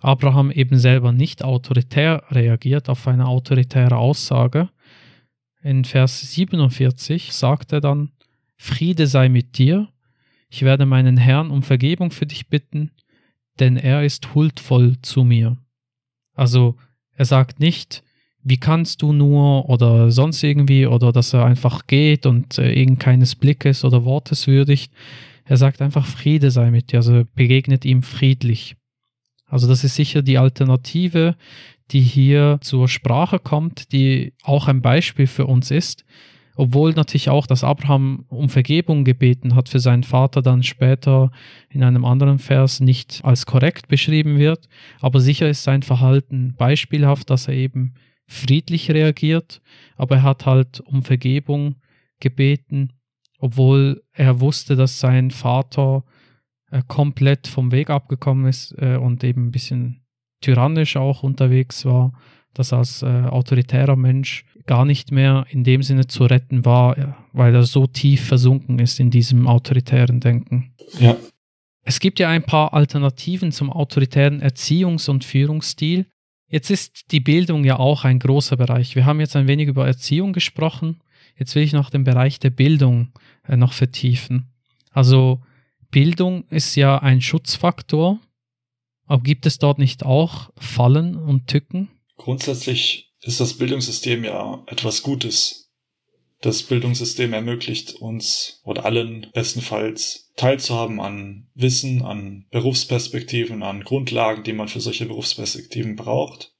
Abraham 0.00 0.50
eben 0.50 0.76
selber 0.76 1.12
nicht 1.12 1.44
autoritär 1.44 2.24
reagiert 2.30 2.88
auf 2.88 3.06
eine 3.06 3.26
autoritäre 3.26 3.96
Aussage. 3.96 4.70
In 5.62 5.84
Vers 5.84 6.32
47 6.32 7.32
sagt 7.32 7.72
er 7.72 7.80
dann, 7.80 8.10
Friede 8.56 9.06
sei 9.06 9.28
mit 9.28 9.56
dir, 9.56 9.88
ich 10.48 10.62
werde 10.62 10.84
meinen 10.84 11.16
Herrn 11.16 11.52
um 11.52 11.62
Vergebung 11.62 12.10
für 12.10 12.26
dich 12.26 12.48
bitten, 12.48 12.90
denn 13.60 13.76
er 13.76 14.04
ist 14.04 14.34
huldvoll 14.34 14.96
zu 15.00 15.22
mir. 15.22 15.56
Also 16.34 16.76
er 17.14 17.24
sagt 17.24 17.60
nicht, 17.60 18.02
wie 18.42 18.58
kannst 18.58 19.02
du 19.02 19.12
nur 19.12 19.68
oder 19.68 20.10
sonst 20.10 20.42
irgendwie 20.42 20.86
oder 20.86 21.12
dass 21.12 21.34
er 21.34 21.44
einfach 21.44 21.86
geht 21.86 22.26
und 22.26 22.58
äh, 22.58 22.72
irgend 22.72 23.00
keines 23.00 23.34
Blickes 23.34 23.84
oder 23.84 24.04
Wortes 24.04 24.46
würdigt. 24.46 24.92
Er 25.44 25.56
sagt 25.56 25.82
einfach 25.82 26.06
Friede 26.06 26.50
sei 26.50 26.70
mit 26.70 26.92
dir, 26.92 26.98
also 26.98 27.24
begegnet 27.34 27.84
ihm 27.84 28.02
friedlich. 28.02 28.76
Also 29.46 29.68
das 29.68 29.84
ist 29.84 29.96
sicher 29.96 30.22
die 30.22 30.38
Alternative, 30.38 31.36
die 31.90 32.00
hier 32.00 32.58
zur 32.62 32.88
Sprache 32.88 33.38
kommt, 33.40 33.92
die 33.92 34.32
auch 34.42 34.68
ein 34.68 34.80
Beispiel 34.80 35.26
für 35.26 35.46
uns 35.46 35.70
ist, 35.70 36.04
obwohl 36.54 36.92
natürlich 36.92 37.30
auch, 37.30 37.46
dass 37.46 37.64
Abraham 37.64 38.26
um 38.28 38.48
Vergebung 38.48 39.04
gebeten 39.04 39.54
hat 39.54 39.68
für 39.68 39.80
seinen 39.80 40.04
Vater, 40.04 40.40
dann 40.40 40.62
später 40.62 41.32
in 41.68 41.82
einem 41.82 42.04
anderen 42.04 42.38
Vers 42.38 42.80
nicht 42.80 43.20
als 43.24 43.44
korrekt 43.44 43.88
beschrieben 43.88 44.38
wird, 44.38 44.68
aber 45.00 45.20
sicher 45.20 45.48
ist 45.48 45.64
sein 45.64 45.82
Verhalten 45.82 46.54
beispielhaft, 46.56 47.28
dass 47.30 47.48
er 47.48 47.54
eben 47.54 47.94
friedlich 48.30 48.90
reagiert, 48.90 49.60
aber 49.96 50.16
er 50.16 50.22
hat 50.22 50.46
halt 50.46 50.78
um 50.80 51.02
Vergebung 51.02 51.74
gebeten, 52.20 52.92
obwohl 53.38 54.04
er 54.12 54.40
wusste, 54.40 54.76
dass 54.76 55.00
sein 55.00 55.32
Vater 55.32 56.04
äh, 56.70 56.82
komplett 56.86 57.48
vom 57.48 57.72
Weg 57.72 57.90
abgekommen 57.90 58.46
ist 58.46 58.72
äh, 58.78 58.96
und 58.96 59.24
eben 59.24 59.48
ein 59.48 59.50
bisschen 59.50 60.04
tyrannisch 60.40 60.96
auch 60.96 61.24
unterwegs 61.24 61.84
war, 61.84 62.12
dass 62.54 62.72
als 62.72 63.02
äh, 63.02 63.06
autoritärer 63.06 63.96
Mensch 63.96 64.44
gar 64.64 64.84
nicht 64.84 65.10
mehr 65.10 65.44
in 65.50 65.64
dem 65.64 65.82
Sinne 65.82 66.06
zu 66.06 66.24
retten 66.24 66.64
war, 66.64 67.16
weil 67.32 67.54
er 67.54 67.64
so 67.64 67.88
tief 67.88 68.24
versunken 68.26 68.78
ist 68.78 69.00
in 69.00 69.10
diesem 69.10 69.48
autoritären 69.48 70.20
Denken. 70.20 70.72
Ja. 71.00 71.16
Es 71.82 71.98
gibt 71.98 72.20
ja 72.20 72.28
ein 72.28 72.44
paar 72.44 72.74
Alternativen 72.74 73.50
zum 73.50 73.70
autoritären 73.70 74.40
Erziehungs- 74.40 75.10
und 75.10 75.24
Führungsstil. 75.24 76.06
Jetzt 76.50 76.70
ist 76.70 77.12
die 77.12 77.20
Bildung 77.20 77.64
ja 77.64 77.78
auch 77.78 78.04
ein 78.04 78.18
großer 78.18 78.56
Bereich. 78.56 78.96
Wir 78.96 79.06
haben 79.06 79.20
jetzt 79.20 79.36
ein 79.36 79.46
wenig 79.46 79.68
über 79.68 79.86
Erziehung 79.86 80.32
gesprochen. 80.32 81.00
Jetzt 81.38 81.54
will 81.54 81.62
ich 81.62 81.72
noch 81.72 81.90
den 81.90 82.04
Bereich 82.04 82.40
der 82.40 82.50
Bildung 82.50 83.12
äh, 83.46 83.56
noch 83.56 83.72
vertiefen. 83.72 84.52
Also 84.90 85.40
Bildung 85.90 86.44
ist 86.48 86.74
ja 86.74 86.98
ein 86.98 87.20
Schutzfaktor, 87.20 88.18
aber 89.06 89.22
gibt 89.22 89.46
es 89.46 89.58
dort 89.58 89.78
nicht 89.78 90.04
auch 90.04 90.50
Fallen 90.56 91.16
und 91.16 91.46
Tücken? 91.46 91.88
Grundsätzlich 92.16 93.12
ist 93.22 93.40
das 93.40 93.54
Bildungssystem 93.54 94.24
ja 94.24 94.62
etwas 94.66 95.02
Gutes. 95.02 95.69
Das 96.40 96.62
Bildungssystem 96.62 97.34
ermöglicht 97.34 97.94
uns 97.96 98.60
oder 98.64 98.86
allen 98.86 99.26
bestenfalls 99.34 100.32
teilzuhaben 100.36 100.98
an 100.98 101.48
Wissen, 101.54 102.02
an 102.02 102.46
Berufsperspektiven, 102.50 103.62
an 103.62 103.84
Grundlagen, 103.84 104.42
die 104.42 104.54
man 104.54 104.68
für 104.68 104.80
solche 104.80 105.04
Berufsperspektiven 105.04 105.96
braucht. 105.96 106.54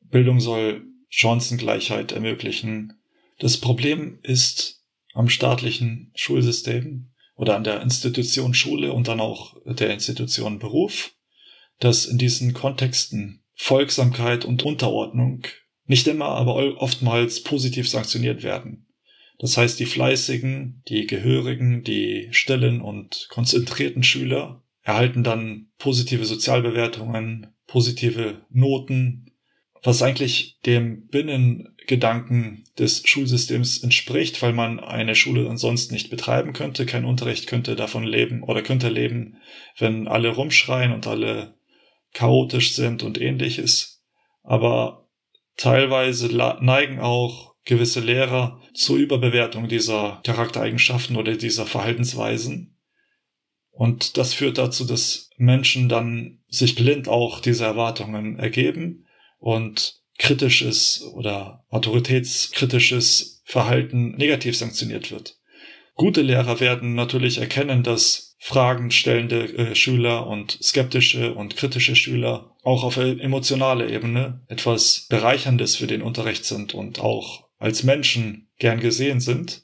Bildung 0.00 0.40
soll 0.40 0.86
Chancengleichheit 1.10 2.12
ermöglichen. 2.12 2.94
Das 3.38 3.58
Problem 3.58 4.18
ist 4.22 4.82
am 5.12 5.28
staatlichen 5.28 6.10
Schulsystem 6.14 7.10
oder 7.34 7.56
an 7.56 7.64
der 7.64 7.82
Institution 7.82 8.54
Schule 8.54 8.94
und 8.94 9.06
dann 9.08 9.20
auch 9.20 9.56
der 9.66 9.92
Institution 9.92 10.58
Beruf, 10.58 11.14
dass 11.78 12.06
in 12.06 12.16
diesen 12.16 12.54
Kontexten 12.54 13.42
Folgsamkeit 13.54 14.46
und 14.46 14.62
Unterordnung 14.62 15.46
nicht 15.86 16.06
immer, 16.06 16.26
aber 16.26 16.80
oftmals 16.80 17.42
positiv 17.42 17.88
sanktioniert 17.88 18.42
werden. 18.42 18.86
Das 19.38 19.56
heißt, 19.56 19.80
die 19.80 19.86
fleißigen, 19.86 20.82
die 20.88 21.06
gehörigen, 21.06 21.82
die 21.82 22.28
stillen 22.30 22.80
und 22.80 23.26
konzentrierten 23.30 24.02
Schüler 24.02 24.62
erhalten 24.82 25.24
dann 25.24 25.68
positive 25.78 26.24
Sozialbewertungen, 26.24 27.48
positive 27.66 28.42
Noten, 28.50 29.32
was 29.82 30.02
eigentlich 30.02 30.58
dem 30.64 31.08
Binnengedanken 31.08 32.64
des 32.78 33.02
Schulsystems 33.04 33.82
entspricht, 33.82 34.40
weil 34.42 34.52
man 34.52 34.78
eine 34.78 35.16
Schule 35.16 35.48
ansonsten 35.48 35.94
nicht 35.94 36.10
betreiben 36.10 36.52
könnte. 36.52 36.86
Kein 36.86 37.04
Unterricht 37.04 37.48
könnte 37.48 37.74
davon 37.74 38.04
leben 38.04 38.42
oder 38.44 38.62
könnte 38.62 38.88
leben, 38.88 39.38
wenn 39.78 40.06
alle 40.06 40.28
rumschreien 40.28 40.92
und 40.92 41.06
alle 41.06 41.56
chaotisch 42.12 42.74
sind 42.74 43.02
und 43.02 43.20
ähnliches. 43.20 44.04
Aber 44.44 45.01
teilweise 45.56 46.28
neigen 46.60 47.00
auch 47.00 47.54
gewisse 47.64 48.00
Lehrer 48.00 48.60
zur 48.74 48.96
Überbewertung 48.96 49.68
dieser 49.68 50.20
Charaktereigenschaften 50.24 51.16
oder 51.16 51.36
dieser 51.36 51.66
Verhaltensweisen. 51.66 52.78
Und 53.70 54.16
das 54.16 54.34
führt 54.34 54.58
dazu, 54.58 54.84
dass 54.84 55.30
Menschen 55.36 55.88
dann 55.88 56.40
sich 56.48 56.74
blind 56.74 57.08
auch 57.08 57.40
diese 57.40 57.64
Erwartungen 57.64 58.38
ergeben 58.38 59.06
und 59.38 60.00
kritisches 60.18 61.02
oder 61.14 61.64
autoritätskritisches 61.70 63.42
Verhalten 63.44 64.14
negativ 64.16 64.56
sanktioniert 64.56 65.10
wird. 65.10 65.38
Gute 65.94 66.22
Lehrer 66.22 66.60
werden 66.60 66.94
natürlich 66.94 67.38
erkennen, 67.38 67.82
dass 67.82 68.36
Fragen 68.38 68.90
stellende 68.90 69.44
äh, 69.56 69.74
Schüler 69.74 70.26
und 70.26 70.58
skeptische 70.62 71.34
und 71.34 71.56
kritische 71.56 71.96
Schüler 71.96 72.51
auch 72.62 72.84
auf 72.84 72.96
emotionaler 72.96 73.88
Ebene 73.88 74.40
etwas 74.48 75.06
Bereicherndes 75.08 75.76
für 75.76 75.86
den 75.86 76.02
Unterricht 76.02 76.44
sind 76.44 76.74
und 76.74 77.00
auch 77.00 77.48
als 77.58 77.82
Menschen 77.82 78.48
gern 78.58 78.80
gesehen 78.80 79.20
sind. 79.20 79.62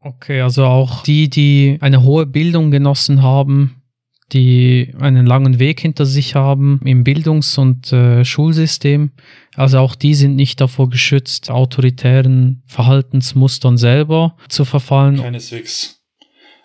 Okay, 0.00 0.40
also 0.40 0.64
auch 0.64 1.02
die, 1.02 1.28
die 1.28 1.78
eine 1.80 2.02
hohe 2.02 2.26
Bildung 2.26 2.70
genossen 2.70 3.22
haben, 3.22 3.82
die 4.32 4.94
einen 4.98 5.26
langen 5.26 5.58
Weg 5.58 5.80
hinter 5.80 6.06
sich 6.06 6.34
haben 6.34 6.80
im 6.84 7.04
Bildungs- 7.04 7.58
und 7.58 7.92
äh, 7.92 8.24
Schulsystem. 8.24 9.10
Also 9.56 9.78
auch 9.78 9.94
die 9.94 10.14
sind 10.14 10.36
nicht 10.36 10.60
davor 10.60 10.88
geschützt, 10.88 11.50
autoritären 11.50 12.62
Verhaltensmustern 12.66 13.76
selber 13.76 14.36
zu 14.48 14.64
verfallen. 14.64 15.16
Keineswegs. 15.16 16.00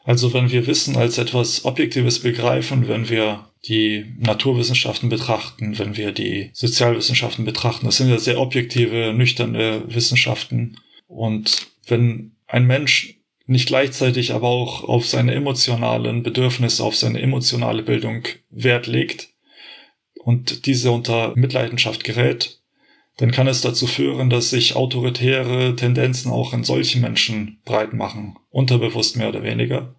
Also 0.04 0.34
wenn 0.34 0.52
wir 0.52 0.68
Wissen 0.68 0.96
als 0.96 1.18
etwas 1.18 1.66
Objektives 1.66 2.20
begreifen, 2.20 2.88
wenn 2.88 3.10
wir 3.10 3.50
die 3.68 4.16
Naturwissenschaften 4.20 5.10
betrachten, 5.10 5.78
wenn 5.80 5.98
wir 5.98 6.12
die 6.12 6.52
Sozialwissenschaften 6.54 7.46
betrachten, 7.46 7.86
das 7.86 7.98
sind 7.98 8.10
ja 8.10 8.20
sehr 8.20 8.40
objektive, 8.40 9.14
nüchterne 9.14 9.84
Wissenschaften. 9.88 10.78
Und 11.08 11.68
wenn 11.88 12.36
ein 12.48 12.68
Mensch 12.68 13.20
nicht 13.48 13.68
gleichzeitig 13.68 14.34
aber 14.34 14.48
auch 14.48 14.84
auf 14.84 15.08
seine 15.08 15.34
emotionalen 15.34 16.24
Bedürfnisse, 16.24 16.84
auf 16.84 16.96
seine 16.96 17.22
emotionale 17.22 17.84
Bildung 17.84 18.24
Wert 18.50 18.88
legt 18.88 19.30
und 20.16 20.66
diese 20.66 20.92
unter 20.92 21.34
Mitleidenschaft 21.36 22.04
gerät, 22.04 22.60
dann 23.18 23.32
kann 23.32 23.48
es 23.48 23.62
dazu 23.62 23.88
führen, 23.88 24.30
dass 24.30 24.50
sich 24.50 24.76
autoritäre 24.76 25.76
Tendenzen 25.76 26.32
auch 26.32 26.54
in 26.54 26.64
solchen 26.64 27.02
Menschen 27.02 27.62
breit 27.64 27.94
machen, 27.94 28.38
unterbewusst 28.50 29.16
mehr 29.16 29.30
oder 29.30 29.44
weniger. 29.44 29.96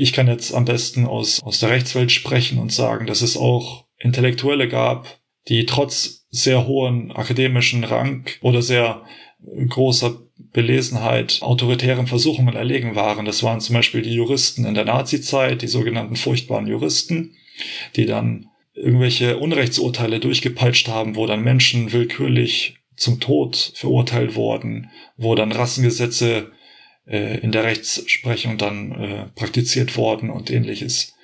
Ich 0.00 0.14
kann 0.14 0.28
jetzt 0.28 0.54
am 0.54 0.64
besten 0.64 1.04
aus, 1.04 1.42
aus 1.42 1.60
der 1.60 1.68
Rechtswelt 1.68 2.10
sprechen 2.10 2.58
und 2.58 2.72
sagen, 2.72 3.06
dass 3.06 3.20
es 3.20 3.36
auch 3.36 3.84
Intellektuelle 3.98 4.66
gab, 4.66 5.20
die 5.48 5.66
trotz 5.66 6.26
sehr 6.30 6.66
hohen 6.66 7.12
akademischen 7.12 7.84
Rang 7.84 8.24
oder 8.40 8.62
sehr 8.62 9.02
großer 9.44 10.16
Belesenheit 10.54 11.42
autoritären 11.42 12.06
Versuchungen 12.06 12.56
erlegen 12.56 12.96
waren. 12.96 13.26
Das 13.26 13.42
waren 13.42 13.60
zum 13.60 13.74
Beispiel 13.74 14.00
die 14.00 14.14
Juristen 14.14 14.64
in 14.64 14.72
der 14.72 14.86
Nazizeit, 14.86 15.60
die 15.60 15.68
sogenannten 15.68 16.16
furchtbaren 16.16 16.66
Juristen, 16.66 17.34
die 17.94 18.06
dann 18.06 18.46
irgendwelche 18.72 19.36
Unrechtsurteile 19.36 20.18
durchgepeitscht 20.18 20.88
haben, 20.88 21.14
wo 21.14 21.26
dann 21.26 21.44
Menschen 21.44 21.92
willkürlich 21.92 22.76
zum 22.96 23.20
Tod 23.20 23.72
verurteilt 23.74 24.34
wurden, 24.34 24.88
wo 25.18 25.34
dann 25.34 25.52
Rassengesetze 25.52 26.52
äh, 27.10 27.38
in 27.40 27.52
der 27.52 27.64
Rechtsprechung 27.64 28.56
dann 28.56 28.92
äh, 28.92 29.26
praktiziert 29.34 29.96
worden 29.96 30.30
und 30.30 30.50
ähnliches. 30.50 31.14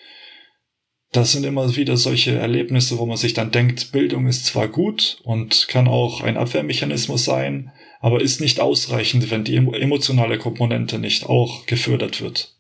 Das 1.13 1.33
sind 1.33 1.45
immer 1.45 1.77
wieder 1.77 1.97
solche 1.97 2.37
Erlebnisse, 2.37 2.99
wo 2.99 3.07
man 3.07 3.17
sich 3.17 3.33
dann 3.33 3.51
denkt, 3.51 3.93
Bildung 3.93 4.27
ist 4.27 4.45
zwar 4.45 4.69
gut 4.69 5.19
und 5.23 5.69
kann 5.69 5.89
auch 5.89 6.21
ein 6.21 6.37
Abwehrmechanismus 6.37 7.25
sein, 7.25 7.73
aber 8.01 8.21
ist 8.21 8.41
nicht 8.41 8.61
ausreichend, 8.61 9.31
wenn 9.31 9.45
die 9.45 9.57
emotionale 9.57 10.39
Komponente 10.39 10.99
nicht 10.99 11.25
auch 11.27 11.65
gefördert 11.67 12.21
wird. 12.21 12.55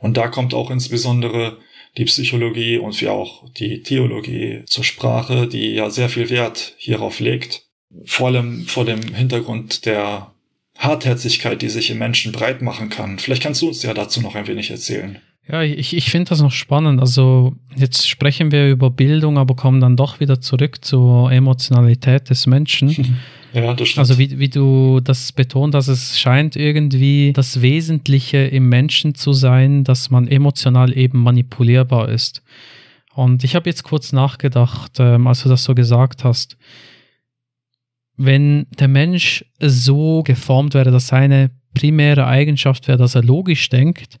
Und 0.00 0.16
da 0.16 0.28
kommt 0.28 0.52
auch 0.52 0.70
insbesondere 0.70 1.58
die 1.96 2.04
Psychologie 2.04 2.78
und 2.78 3.00
wie 3.00 3.08
auch 3.08 3.48
die 3.52 3.82
Theologie 3.82 4.62
zur 4.66 4.84
Sprache, 4.84 5.46
die 5.46 5.74
ja 5.74 5.90
sehr 5.90 6.08
viel 6.08 6.30
Wert 6.30 6.74
hierauf 6.78 7.20
legt. 7.20 7.66
Vor 8.04 8.28
allem 8.28 8.66
vor 8.66 8.84
dem 8.84 9.14
Hintergrund 9.14 9.86
der 9.86 10.32
Hartherzigkeit, 10.80 11.62
die 11.62 11.68
sich 11.68 11.90
im 11.90 11.98
Menschen 11.98 12.32
breit 12.32 12.62
machen 12.62 12.88
kann. 12.88 13.18
Vielleicht 13.18 13.42
kannst 13.42 13.62
du 13.62 13.68
uns 13.68 13.82
ja 13.82 13.94
dazu 13.94 14.20
noch 14.20 14.34
ein 14.34 14.46
wenig 14.46 14.70
erzählen. 14.70 15.18
Ja, 15.46 15.62
ich, 15.62 15.96
ich 15.96 16.10
finde 16.10 16.30
das 16.30 16.40
noch 16.40 16.52
spannend. 16.52 17.00
Also 17.00 17.54
jetzt 17.76 18.08
sprechen 18.08 18.52
wir 18.52 18.68
über 18.68 18.90
Bildung, 18.90 19.36
aber 19.36 19.56
kommen 19.56 19.80
dann 19.80 19.96
doch 19.96 20.20
wieder 20.20 20.40
zurück 20.40 20.84
zur 20.84 21.30
Emotionalität 21.30 22.30
des 22.30 22.46
Menschen. 22.46 23.18
Ja, 23.52 23.74
das 23.74 23.88
stimmt. 23.88 23.98
Also 23.98 24.16
wie, 24.16 24.38
wie 24.38 24.48
du 24.48 25.00
das 25.00 25.32
betont 25.32 25.74
hast, 25.74 25.88
es 25.88 26.20
scheint 26.20 26.54
irgendwie 26.54 27.32
das 27.32 27.60
Wesentliche 27.60 28.38
im 28.38 28.68
Menschen 28.68 29.16
zu 29.16 29.32
sein, 29.32 29.82
dass 29.82 30.08
man 30.08 30.28
emotional 30.28 30.96
eben 30.96 31.20
manipulierbar 31.20 32.10
ist. 32.10 32.44
Und 33.12 33.42
ich 33.42 33.56
habe 33.56 33.68
jetzt 33.68 33.82
kurz 33.82 34.12
nachgedacht, 34.12 34.92
ähm, 35.00 35.26
als 35.26 35.42
du 35.42 35.48
das 35.48 35.64
so 35.64 35.74
gesagt 35.74 36.22
hast. 36.22 36.56
Wenn 38.22 38.66
der 38.78 38.88
Mensch 38.88 39.46
so 39.60 40.22
geformt 40.22 40.74
wäre, 40.74 40.90
dass 40.90 41.06
seine 41.06 41.50
primäre 41.72 42.26
Eigenschaft 42.26 42.86
wäre, 42.86 42.98
dass 42.98 43.14
er 43.14 43.22
logisch 43.22 43.70
denkt, 43.70 44.20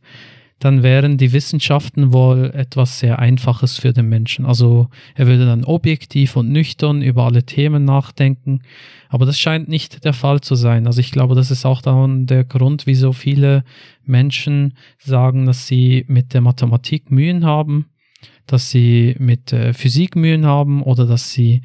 dann 0.58 0.82
wären 0.82 1.18
die 1.18 1.34
Wissenschaften 1.34 2.10
wohl 2.10 2.50
etwas 2.54 2.98
sehr 2.98 3.18
Einfaches 3.18 3.78
für 3.78 3.92
den 3.92 4.08
Menschen. 4.08 4.46
Also 4.46 4.88
er 5.14 5.26
würde 5.26 5.44
dann 5.44 5.64
objektiv 5.64 6.34
und 6.36 6.50
nüchtern 6.50 7.02
über 7.02 7.24
alle 7.24 7.44
Themen 7.44 7.84
nachdenken, 7.84 8.62
aber 9.10 9.26
das 9.26 9.38
scheint 9.38 9.68
nicht 9.68 10.02
der 10.06 10.14
Fall 10.14 10.40
zu 10.40 10.54
sein. 10.54 10.86
Also 10.86 11.00
ich 11.00 11.10
glaube, 11.10 11.34
das 11.34 11.50
ist 11.50 11.66
auch 11.66 11.82
dann 11.82 12.24
der 12.24 12.44
Grund, 12.44 12.86
wieso 12.86 13.12
viele 13.12 13.64
Menschen 14.06 14.78
sagen, 14.98 15.44
dass 15.44 15.66
sie 15.66 16.06
mit 16.08 16.32
der 16.32 16.40
Mathematik 16.40 17.10
Mühen 17.10 17.44
haben, 17.44 17.90
dass 18.46 18.70
sie 18.70 19.14
mit 19.18 19.52
äh, 19.52 19.74
Physik 19.74 20.16
Mühen 20.16 20.46
haben 20.46 20.82
oder 20.82 21.06
dass 21.06 21.32
sie 21.32 21.60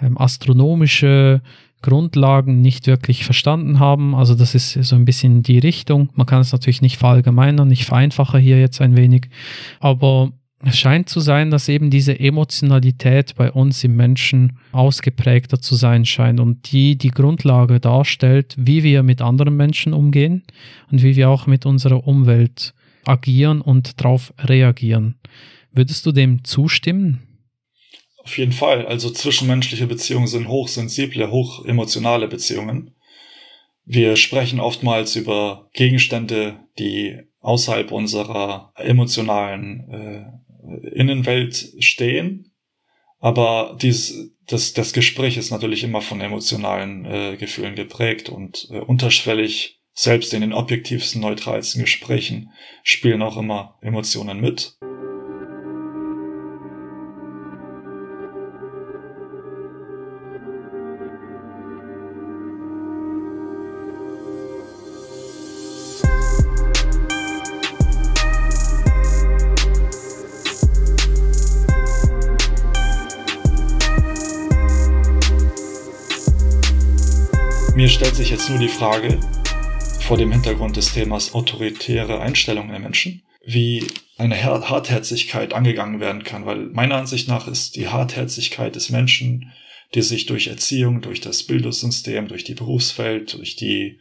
ähm, 0.00 0.16
astronomische 0.18 1.42
Grundlagen 1.82 2.60
nicht 2.60 2.86
wirklich 2.86 3.24
verstanden 3.24 3.78
haben. 3.78 4.14
Also 4.14 4.34
das 4.34 4.54
ist 4.54 4.72
so 4.72 4.96
ein 4.96 5.04
bisschen 5.04 5.42
die 5.42 5.58
Richtung. 5.58 6.08
Man 6.14 6.26
kann 6.26 6.40
es 6.40 6.52
natürlich 6.52 6.82
nicht 6.82 6.96
verallgemeinern, 6.96 7.70
ich 7.70 7.84
vereinfache 7.84 8.38
hier 8.38 8.58
jetzt 8.60 8.80
ein 8.80 8.96
wenig, 8.96 9.28
aber 9.80 10.32
es 10.64 10.76
scheint 10.76 11.08
zu 11.08 11.20
sein, 11.20 11.52
dass 11.52 11.68
eben 11.68 11.88
diese 11.88 12.18
Emotionalität 12.18 13.36
bei 13.36 13.52
uns 13.52 13.84
im 13.84 13.94
Menschen 13.94 14.58
ausgeprägter 14.72 15.60
zu 15.60 15.76
sein 15.76 16.04
scheint 16.04 16.40
und 16.40 16.72
die 16.72 16.98
die 16.98 17.12
Grundlage 17.12 17.78
darstellt, 17.78 18.56
wie 18.58 18.82
wir 18.82 19.04
mit 19.04 19.22
anderen 19.22 19.56
Menschen 19.56 19.92
umgehen 19.92 20.42
und 20.90 21.02
wie 21.04 21.14
wir 21.14 21.30
auch 21.30 21.46
mit 21.46 21.64
unserer 21.64 22.08
Umwelt 22.08 22.74
agieren 23.06 23.60
und 23.60 24.00
darauf 24.00 24.34
reagieren. 24.40 25.14
Würdest 25.72 26.04
du 26.06 26.12
dem 26.12 26.42
zustimmen? 26.42 27.20
Auf 28.24 28.36
jeden 28.36 28.52
Fall. 28.52 28.86
Also 28.86 29.10
zwischenmenschliche 29.10 29.86
Beziehungen 29.86 30.26
sind 30.26 30.48
hochsensible, 30.48 31.30
hochemotionale 31.30 32.28
Beziehungen. 32.28 32.94
Wir 33.84 34.16
sprechen 34.16 34.60
oftmals 34.60 35.16
über 35.16 35.70
Gegenstände, 35.72 36.60
die 36.78 37.18
außerhalb 37.40 37.90
unserer 37.90 38.72
emotionalen 38.76 39.88
äh, 39.90 40.88
Innenwelt 40.88 41.74
stehen. 41.78 42.52
Aber 43.20 43.76
dies, 43.80 44.30
das, 44.46 44.74
das 44.74 44.92
Gespräch 44.92 45.36
ist 45.36 45.50
natürlich 45.50 45.84
immer 45.84 46.02
von 46.02 46.20
emotionalen 46.20 47.04
äh, 47.04 47.36
Gefühlen 47.36 47.74
geprägt 47.74 48.28
und 48.28 48.68
äh, 48.70 48.78
unterschwellig, 48.78 49.80
selbst 49.94 50.32
in 50.32 50.42
den 50.42 50.52
objektivsten, 50.52 51.20
neutralsten 51.20 51.80
Gesprächen 51.80 52.52
spielen 52.84 53.20
auch 53.20 53.36
immer 53.36 53.78
Emotionen 53.80 54.40
mit. 54.40 54.78
Sich 78.18 78.30
jetzt 78.30 78.50
nur 78.50 78.58
die 78.58 78.66
Frage, 78.66 79.20
vor 80.00 80.16
dem 80.16 80.32
Hintergrund 80.32 80.76
des 80.76 80.92
Themas 80.92 81.34
autoritäre 81.34 82.20
Einstellungen 82.20 82.72
der 82.72 82.80
Menschen, 82.80 83.22
wie 83.46 83.86
eine 84.16 84.42
Hartherzigkeit 84.42 85.54
angegangen 85.54 86.00
werden 86.00 86.24
kann, 86.24 86.44
weil 86.44 86.66
meiner 86.66 86.96
Ansicht 86.96 87.28
nach 87.28 87.46
ist 87.46 87.76
die 87.76 87.86
Hartherzigkeit 87.86 88.74
des 88.74 88.90
Menschen, 88.90 89.52
die 89.94 90.02
sich 90.02 90.26
durch 90.26 90.48
Erziehung, 90.48 91.00
durch 91.00 91.20
das 91.20 91.44
Bildungssystem, 91.44 92.26
durch 92.26 92.42
die 92.42 92.54
Berufswelt, 92.54 93.34
durch 93.34 93.54
die 93.54 94.00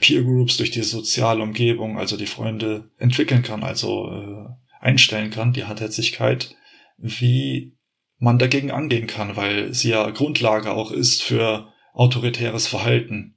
Peer 0.00 0.24
Groups, 0.24 0.56
durch 0.56 0.72
die 0.72 0.82
soziale 0.82 1.40
Umgebung, 1.40 2.00
also 2.00 2.16
die 2.16 2.26
Freunde 2.26 2.90
entwickeln 2.98 3.44
kann, 3.44 3.62
also 3.62 4.10
äh, 4.10 4.84
einstellen 4.84 5.30
kann, 5.30 5.52
die 5.52 5.66
Hartherzigkeit, 5.66 6.56
wie 6.98 7.76
man 8.18 8.40
dagegen 8.40 8.72
angehen 8.72 9.06
kann, 9.06 9.36
weil 9.36 9.72
sie 9.72 9.90
ja 9.90 10.10
Grundlage 10.10 10.72
auch 10.72 10.90
ist 10.90 11.22
für 11.22 11.72
autoritäres 11.94 12.66
Verhalten. 12.66 13.36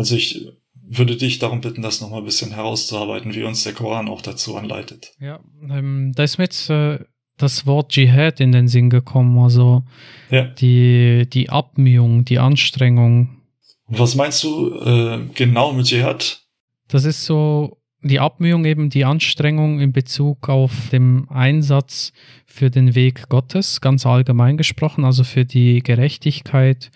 Also 0.00 0.16
ich 0.16 0.48
würde 0.88 1.14
dich 1.14 1.40
darum 1.40 1.60
bitten, 1.60 1.82
das 1.82 2.00
nochmal 2.00 2.20
ein 2.20 2.24
bisschen 2.24 2.52
herauszuarbeiten, 2.52 3.34
wie 3.34 3.42
uns 3.42 3.64
der 3.64 3.74
Koran 3.74 4.08
auch 4.08 4.22
dazu 4.22 4.56
anleitet. 4.56 5.12
Ja, 5.20 5.40
ähm, 5.68 6.12
da 6.16 6.22
ist 6.22 6.38
mir 6.38 6.44
jetzt 6.44 6.70
äh, 6.70 7.00
das 7.36 7.66
Wort 7.66 7.92
Dschihad 7.92 8.40
in 8.40 8.50
den 8.50 8.66
Sinn 8.66 8.88
gekommen, 8.88 9.38
also 9.38 9.84
ja. 10.30 10.44
die, 10.44 11.28
die 11.30 11.50
Abmühung, 11.50 12.24
die 12.24 12.38
Anstrengung. 12.38 13.42
Was 13.88 14.14
meinst 14.14 14.42
du 14.42 14.74
äh, 14.80 15.18
genau 15.34 15.74
mit 15.74 15.84
Dschihad? 15.84 16.46
Das 16.88 17.04
ist 17.04 17.26
so 17.26 17.76
die 18.02 18.20
Abmühung, 18.20 18.64
eben 18.64 18.88
die 18.88 19.04
Anstrengung 19.04 19.80
in 19.80 19.92
Bezug 19.92 20.48
auf 20.48 20.88
den 20.92 21.28
Einsatz 21.28 22.14
für 22.46 22.70
den 22.70 22.94
Weg 22.94 23.28
Gottes, 23.28 23.82
ganz 23.82 24.06
allgemein 24.06 24.56
gesprochen, 24.56 25.04
also 25.04 25.24
für 25.24 25.44
die 25.44 25.80
Gerechtigkeit, 25.82 26.90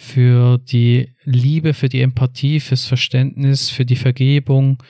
für 0.00 0.56
die 0.56 1.10
Liebe, 1.24 1.74
für 1.74 1.90
die 1.90 2.00
Empathie, 2.00 2.58
fürs 2.58 2.86
Verständnis, 2.86 3.68
für 3.68 3.84
die 3.84 3.96
Vergebung. 3.96 4.82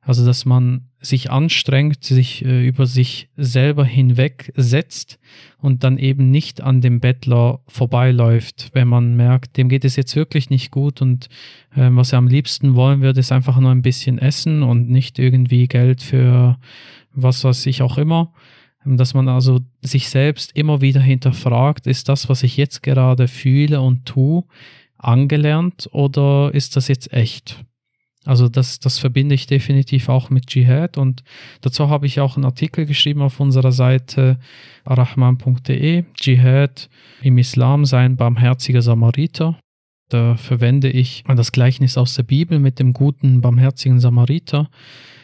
Also, 0.00 0.24
dass 0.24 0.44
man 0.44 0.88
sich 1.00 1.32
anstrengt, 1.32 2.04
sich 2.04 2.44
äh, 2.44 2.64
über 2.64 2.86
sich 2.86 3.28
selber 3.36 3.84
hinwegsetzt 3.84 5.18
und 5.58 5.82
dann 5.82 5.98
eben 5.98 6.30
nicht 6.30 6.60
an 6.60 6.80
dem 6.80 7.00
Bettler 7.00 7.60
vorbeiläuft, 7.66 8.70
wenn 8.72 8.86
man 8.86 9.16
merkt, 9.16 9.56
dem 9.56 9.68
geht 9.68 9.84
es 9.84 9.96
jetzt 9.96 10.14
wirklich 10.14 10.48
nicht 10.48 10.70
gut 10.70 11.02
und 11.02 11.28
äh, 11.74 11.88
was 11.90 12.12
er 12.12 12.18
am 12.18 12.28
liebsten 12.28 12.76
wollen 12.76 13.02
würde, 13.02 13.18
ist 13.18 13.32
einfach 13.32 13.58
nur 13.58 13.72
ein 13.72 13.82
bisschen 13.82 14.18
essen 14.18 14.62
und 14.62 14.88
nicht 14.88 15.18
irgendwie 15.18 15.66
Geld 15.66 16.02
für 16.02 16.56
was 17.14 17.42
weiß 17.42 17.66
ich 17.66 17.82
auch 17.82 17.98
immer. 17.98 18.32
Ähm, 18.84 18.96
dass 18.96 19.14
man 19.14 19.28
also 19.28 19.60
sich 19.80 20.08
selbst 20.08 20.56
immer 20.56 20.80
wieder 20.80 21.00
hinterfragt, 21.00 21.86
ist 21.86 22.08
das, 22.08 22.28
was 22.28 22.42
ich 22.42 22.56
jetzt 22.56 22.82
gerade 22.82 23.28
fühle 23.28 23.80
und 23.80 24.06
tue, 24.06 24.44
angelernt 24.98 25.88
oder 25.92 26.50
ist 26.54 26.76
das 26.76 26.88
jetzt 26.88 27.12
echt? 27.12 27.64
Also 28.24 28.48
das, 28.48 28.78
das 28.78 29.00
verbinde 29.00 29.34
ich 29.34 29.48
definitiv 29.48 30.08
auch 30.08 30.30
mit 30.30 30.46
Dschihad 30.46 30.96
und 30.96 31.24
dazu 31.60 31.88
habe 31.88 32.06
ich 32.06 32.20
auch 32.20 32.36
einen 32.36 32.44
Artikel 32.44 32.86
geschrieben 32.86 33.20
auf 33.20 33.40
unserer 33.40 33.72
Seite 33.72 34.38
arahman.de, 34.84 36.04
Dschihad 36.14 36.88
im 37.20 37.38
Islam 37.38 37.84
sein 37.84 38.16
barmherziger 38.16 38.80
Samariter. 38.80 39.58
Da 40.08 40.36
verwende 40.36 40.88
ich 40.88 41.24
das 41.26 41.50
Gleichnis 41.50 41.98
aus 41.98 42.14
der 42.14 42.22
Bibel 42.22 42.60
mit 42.60 42.78
dem 42.78 42.92
guten, 42.92 43.40
barmherzigen 43.40 43.98
Samariter, 43.98 44.70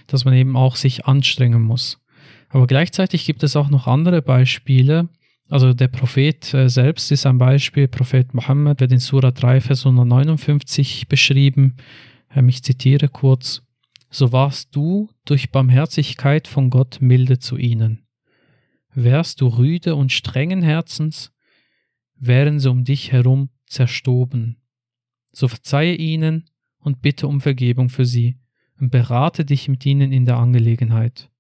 dass 0.09 0.25
man 0.25 0.35
eben 0.35 0.57
auch 0.57 0.75
sich 0.75 1.07
anstrengen 1.07 1.63
muss. 1.63 2.01
Aber 2.49 2.67
gleichzeitig 2.67 3.25
gibt 3.27 3.43
es 3.43 3.57
auch 3.57 3.69
noch 3.69 3.87
andere 3.87 4.23
Beispiele. 4.23 5.09
Also 5.51 5.73
der 5.73 5.89
Prophet 5.89 6.53
äh, 6.55 6.69
selbst 6.69 7.11
ist 7.11 7.27
ein 7.27 7.39
Beispiel. 7.39 7.89
Prophet 7.89 8.35
Mohammed 8.35 8.81
wird 8.81 8.93
in 8.93 8.99
Surah 8.99 9.31
3, 9.31 9.61
Vers 9.61 9.87
159 9.87 11.09
beschrieben. 11.09 11.77
Ähm, 12.35 12.49
ich 12.49 12.63
zitiere 12.63 13.09
kurz. 13.09 13.63
So 14.11 14.33
warst 14.33 14.75
du 14.75 15.11
durch 15.25 15.51
Barmherzigkeit 15.51 16.49
von 16.49 16.71
Gott 16.71 16.99
milde 17.01 17.39
zu 17.39 17.57
ihnen. 17.57 18.07
Wärst 18.95 19.41
du 19.41 19.49
rüde 19.49 19.95
und 19.95 20.13
strengen 20.13 20.63
Herzens, 20.63 21.33
wären 22.17 22.59
sie 22.59 22.71
um 22.71 22.85
dich 22.85 23.13
herum 23.13 23.51
zerstoben. 23.67 24.57
So 25.31 25.47
verzeihe 25.47 25.95
ihnen 25.95 26.47
und 26.79 27.03
bitte 27.03 27.27
um 27.27 27.41
Vergebung 27.41 27.91
für 27.91 28.07
sie 28.07 28.39
und 28.81 28.91
berate 28.91 29.45
dich 29.45 29.69
mit 29.69 29.85
ihnen 29.85 30.11
in 30.11 30.25
der 30.25 30.39
Angelegenheit. 30.39 31.31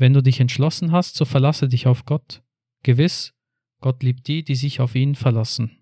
Wenn 0.00 0.14
du 0.14 0.22
dich 0.22 0.40
entschlossen 0.40 0.92
hast, 0.92 1.14
so 1.16 1.26
verlasse 1.26 1.68
dich 1.68 1.86
auf 1.86 2.06
Gott. 2.06 2.40
Gewiss, 2.82 3.34
Gott 3.82 4.02
liebt 4.02 4.26
die, 4.28 4.42
die 4.42 4.54
sich 4.54 4.80
auf 4.80 4.94
ihn 4.94 5.14
verlassen. 5.14 5.76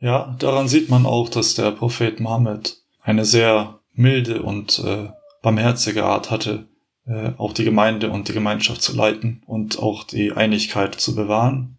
Ja, 0.00 0.34
daran 0.38 0.68
sieht 0.68 0.88
man 0.88 1.04
auch, 1.04 1.28
dass 1.28 1.54
der 1.54 1.70
Prophet 1.72 2.18
Mohammed 2.18 2.78
eine 3.02 3.26
sehr 3.26 3.80
milde 3.92 4.42
und 4.42 4.78
äh, 4.78 5.10
barmherzige 5.42 6.06
Art 6.06 6.30
hatte, 6.30 6.68
äh, 7.04 7.32
auch 7.36 7.52
die 7.52 7.64
Gemeinde 7.64 8.08
und 8.08 8.28
die 8.28 8.32
Gemeinschaft 8.32 8.80
zu 8.80 8.96
leiten 8.96 9.42
und 9.44 9.78
auch 9.78 10.04
die 10.04 10.32
Einigkeit 10.32 10.94
zu 10.94 11.14
bewahren. 11.14 11.76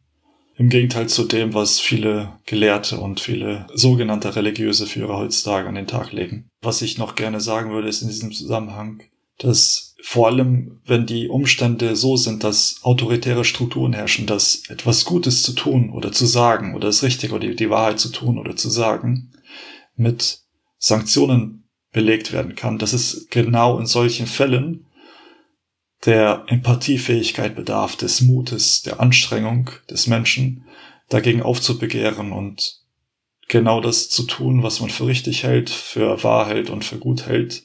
Im 0.58 0.70
Gegenteil 0.70 1.10
zu 1.10 1.24
dem, 1.24 1.56
was 1.56 1.80
viele 1.80 2.34
Gelehrte 2.46 3.00
und 3.00 3.20
viele 3.20 3.66
sogenannte 3.74 4.36
religiöse 4.36 4.86
Führer 4.86 5.18
heutzutage 5.18 5.68
an 5.68 5.74
den 5.74 5.88
Tag 5.88 6.12
legen. 6.12 6.52
Was 6.62 6.84
ich 6.84 7.00
noch 7.00 7.16
gerne 7.16 7.42
sagen 7.42 7.72
würde, 7.72 7.88
ist 7.88 8.04
in 8.04 8.10
diesem 8.10 8.32
Zusammenhang, 8.32 9.02
dass 9.44 9.96
vor 10.04 10.28
allem, 10.28 10.82
wenn 10.86 11.06
die 11.06 11.30
Umstände 11.30 11.96
so 11.96 12.18
sind, 12.18 12.44
dass 12.44 12.80
autoritäre 12.84 13.46
Strukturen 13.46 13.94
herrschen, 13.94 14.26
dass 14.26 14.64
etwas 14.70 15.06
Gutes 15.06 15.44
zu 15.44 15.54
tun 15.54 15.92
oder 15.92 16.12
zu 16.12 16.26
sagen 16.26 16.76
oder 16.76 16.88
das 16.88 17.04
Richtige 17.04 17.36
oder 17.36 17.48
die 17.48 17.70
Wahrheit 17.70 18.00
zu 18.00 18.10
tun 18.10 18.38
oder 18.38 18.56
zu 18.56 18.70
sagen, 18.70 19.32
mit 19.96 20.40
Sanktionen 20.78 21.70
belegt 21.92 22.34
werden 22.34 22.56
kann, 22.56 22.78
dass 22.78 22.94
es 22.94 23.28
genau 23.30 23.80
in 23.80 23.86
solchen 23.86 24.28
Fällen 24.28 24.88
der 26.06 26.46
Empathiefähigkeit 26.48 27.56
bedarf, 27.56 27.96
des 27.96 28.22
Mutes, 28.22 28.82
der 28.82 29.00
Anstrengung 29.00 29.70
des 29.90 30.08
Menschen, 30.08 30.66
dagegen 31.10 31.44
aufzubegehren 31.44 32.32
und 32.32 32.80
genau 33.48 33.82
das 33.82 34.10
zu 34.10 34.24
tun, 34.24 34.64
was 34.64 34.80
man 34.80 34.90
für 34.90 35.06
richtig 35.06 35.44
hält, 35.44 35.70
für 35.70 36.24
wahr 36.24 36.48
hält 36.48 36.70
und 36.70 36.86
für 36.86 36.98
gut 36.98 37.28
hält, 37.28 37.64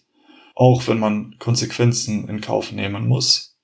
auch 0.57 0.89
wenn 0.89 0.99
man 0.99 1.37
Konsequenzen 1.39 2.29
in 2.29 2.41
Kauf 2.41 2.73
nehmen 2.73 3.07
muss. 3.07 3.57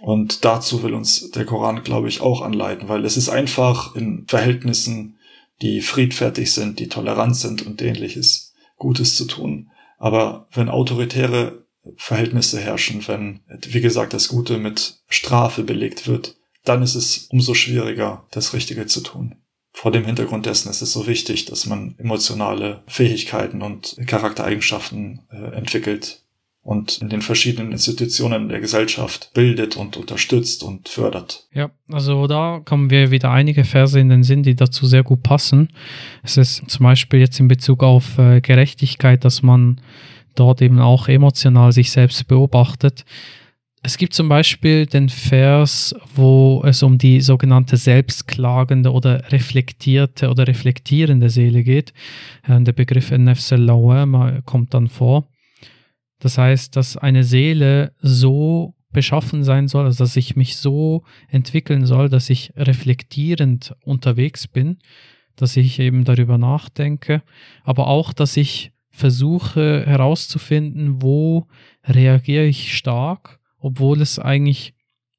Und 0.00 0.46
dazu 0.46 0.82
will 0.82 0.94
uns 0.94 1.30
der 1.32 1.44
Koran, 1.44 1.82
glaube 1.82 2.08
ich, 2.08 2.22
auch 2.22 2.40
anleiten, 2.40 2.88
weil 2.88 3.04
es 3.04 3.18
ist 3.18 3.28
einfach 3.28 3.94
in 3.94 4.24
Verhältnissen, 4.26 5.18
die 5.60 5.82
friedfertig 5.82 6.52
sind, 6.52 6.78
die 6.78 6.88
tolerant 6.88 7.36
sind 7.36 7.66
und 7.66 7.82
ähnliches, 7.82 8.54
Gutes 8.76 9.14
zu 9.14 9.26
tun. 9.26 9.70
Aber 9.98 10.48
wenn 10.52 10.70
autoritäre 10.70 11.66
Verhältnisse 11.96 12.60
herrschen, 12.60 13.06
wenn, 13.08 13.40
wie 13.68 13.80
gesagt, 13.82 14.14
das 14.14 14.28
Gute 14.28 14.58
mit 14.58 15.02
Strafe 15.08 15.64
belegt 15.64 16.06
wird, 16.06 16.36
dann 16.64 16.82
ist 16.82 16.94
es 16.94 17.26
umso 17.30 17.52
schwieriger, 17.52 18.26
das 18.30 18.54
Richtige 18.54 18.86
zu 18.86 19.02
tun. 19.02 19.36
Vor 19.80 19.92
dem 19.92 20.04
Hintergrund 20.04 20.44
dessen 20.44 20.68
ist 20.68 20.82
es 20.82 20.92
so 20.92 21.06
wichtig, 21.06 21.46
dass 21.46 21.64
man 21.64 21.94
emotionale 21.96 22.82
Fähigkeiten 22.86 23.62
und 23.62 23.96
Charaktereigenschaften 24.06 25.20
äh, 25.32 25.56
entwickelt 25.56 26.20
und 26.60 26.98
in 26.98 27.08
den 27.08 27.22
verschiedenen 27.22 27.72
Institutionen 27.72 28.50
der 28.50 28.60
Gesellschaft 28.60 29.30
bildet 29.32 29.78
und 29.78 29.96
unterstützt 29.96 30.62
und 30.64 30.90
fördert. 30.90 31.46
Ja, 31.54 31.70
also 31.90 32.26
da 32.26 32.60
kommen 32.62 32.90
wir 32.90 33.10
wieder 33.10 33.30
einige 33.30 33.64
Verse 33.64 33.98
in 33.98 34.10
den 34.10 34.22
Sinn, 34.22 34.42
die 34.42 34.54
dazu 34.54 34.84
sehr 34.84 35.02
gut 35.02 35.22
passen. 35.22 35.70
Es 36.22 36.36
ist 36.36 36.70
zum 36.70 36.84
Beispiel 36.84 37.20
jetzt 37.20 37.40
in 37.40 37.48
Bezug 37.48 37.82
auf 37.82 38.18
äh, 38.18 38.42
Gerechtigkeit, 38.42 39.24
dass 39.24 39.42
man 39.42 39.80
dort 40.34 40.60
eben 40.60 40.78
auch 40.78 41.08
emotional 41.08 41.72
sich 41.72 41.90
selbst 41.90 42.28
beobachtet. 42.28 43.06
Es 43.82 43.96
gibt 43.96 44.12
zum 44.12 44.28
Beispiel 44.28 44.84
den 44.84 45.08
Vers, 45.08 45.94
wo 46.14 46.62
es 46.66 46.82
um 46.82 46.98
die 46.98 47.22
sogenannte 47.22 47.78
selbstklagende 47.78 48.92
oder 48.92 49.32
reflektierte 49.32 50.28
oder 50.28 50.46
reflektierende 50.46 51.30
Seele 51.30 51.62
geht. 51.62 51.94
Äh, 52.46 52.60
der 52.60 52.72
Begriff 52.72 53.10
Nefs 53.10 53.52
al 53.52 54.42
kommt 54.44 54.74
dann 54.74 54.88
vor. 54.88 55.28
Das 56.18 56.36
heißt, 56.36 56.76
dass 56.76 56.98
eine 56.98 57.24
Seele 57.24 57.94
so 58.02 58.74
beschaffen 58.92 59.44
sein 59.44 59.66
soll, 59.66 59.86
also 59.86 60.04
dass 60.04 60.16
ich 60.16 60.36
mich 60.36 60.56
so 60.56 61.04
entwickeln 61.28 61.86
soll, 61.86 62.10
dass 62.10 62.28
ich 62.28 62.52
reflektierend 62.56 63.74
unterwegs 63.82 64.46
bin, 64.46 64.78
dass 65.36 65.56
ich 65.56 65.78
eben 65.78 66.04
darüber 66.04 66.36
nachdenke, 66.36 67.22
aber 67.64 67.86
auch, 67.86 68.12
dass 68.12 68.36
ich 68.36 68.72
versuche 68.90 69.86
herauszufinden, 69.86 71.00
wo 71.00 71.46
reagiere 71.84 72.44
ich 72.44 72.76
stark 72.76 73.39
obwohl 73.60 74.00
es 74.00 74.18
eigentlich 74.18 74.74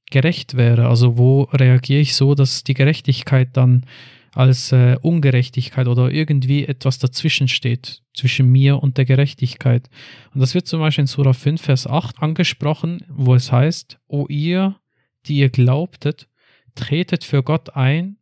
gerecht 0.10 0.56
wäre. 0.56 0.88
Also 0.88 1.18
wo 1.18 1.44
reagiere 1.44 2.02
ich 2.02 2.16
so, 2.16 2.36
dass 2.36 2.64
die 2.64 2.74
Gerechtigkeit 2.74 3.50
dann 3.54 3.86
als 4.34 4.72
äh, 4.72 4.98
Ungerechtigkeit 5.02 5.88
oder 5.88 6.12
irgendwie 6.12 6.66
etwas 6.66 7.00
dazwischen 7.00 7.48
steht, 7.48 8.02
zwischen 8.14 8.50
mir 8.50 8.82
und 8.82 8.98
der 8.98 9.06
Gerechtigkeit. 9.06 9.90
Und 10.34 10.40
das 10.40 10.54
wird 10.54 10.68
zum 10.68 10.80
Beispiel 10.80 11.04
in 11.04 11.08
Surah 11.08 11.34
5, 11.34 11.62
Vers 11.62 11.88
8 11.88 12.22
angesprochen, 12.22 13.04
wo 13.10 13.36
es 13.36 13.52
heißt, 13.52 14.00
O 14.08 14.28
ihr, 14.28 14.80
die 15.26 15.38
ihr 15.38 15.50
glaubtet, 15.50 16.30
tretet 16.76 17.24
für 17.24 17.44
Gott 17.44 17.76
ein 17.76 18.18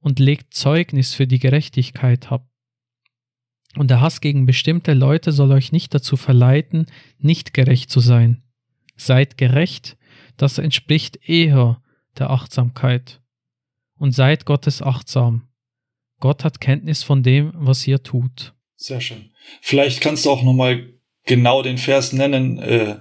und 0.00 0.18
legt 0.18 0.54
Zeugnis 0.54 1.14
für 1.14 1.28
die 1.28 1.38
Gerechtigkeit 1.38 2.32
ab. 2.32 2.48
Und 3.76 3.90
der 3.90 4.00
Hass 4.00 4.20
gegen 4.20 4.44
bestimmte 4.46 4.92
Leute 4.92 5.32
soll 5.32 5.52
euch 5.52 5.72
nicht 5.72 5.94
dazu 5.94 6.16
verleiten, 6.16 6.86
nicht 7.18 7.54
gerecht 7.54 7.88
zu 7.88 8.00
sein. 8.00 8.42
Seid 8.96 9.36
gerecht, 9.36 9.96
das 10.36 10.58
entspricht 10.58 11.28
eher 11.28 11.80
der 12.18 12.30
Achtsamkeit. 12.30 13.20
Und 13.98 14.12
seid 14.12 14.46
Gottes 14.46 14.82
achtsam. 14.82 15.48
Gott 16.18 16.44
hat 16.44 16.60
Kenntnis 16.60 17.02
von 17.02 17.22
dem, 17.22 17.52
was 17.54 17.86
ihr 17.86 18.02
tut. 18.02 18.54
Sehr 18.76 19.00
schön. 19.00 19.30
Vielleicht 19.60 20.00
kannst 20.00 20.24
du 20.24 20.30
auch 20.30 20.42
nochmal 20.42 20.92
genau 21.24 21.62
den 21.62 21.78
Vers 21.78 22.12
nennen, 22.12 22.58
äh, 22.58 22.96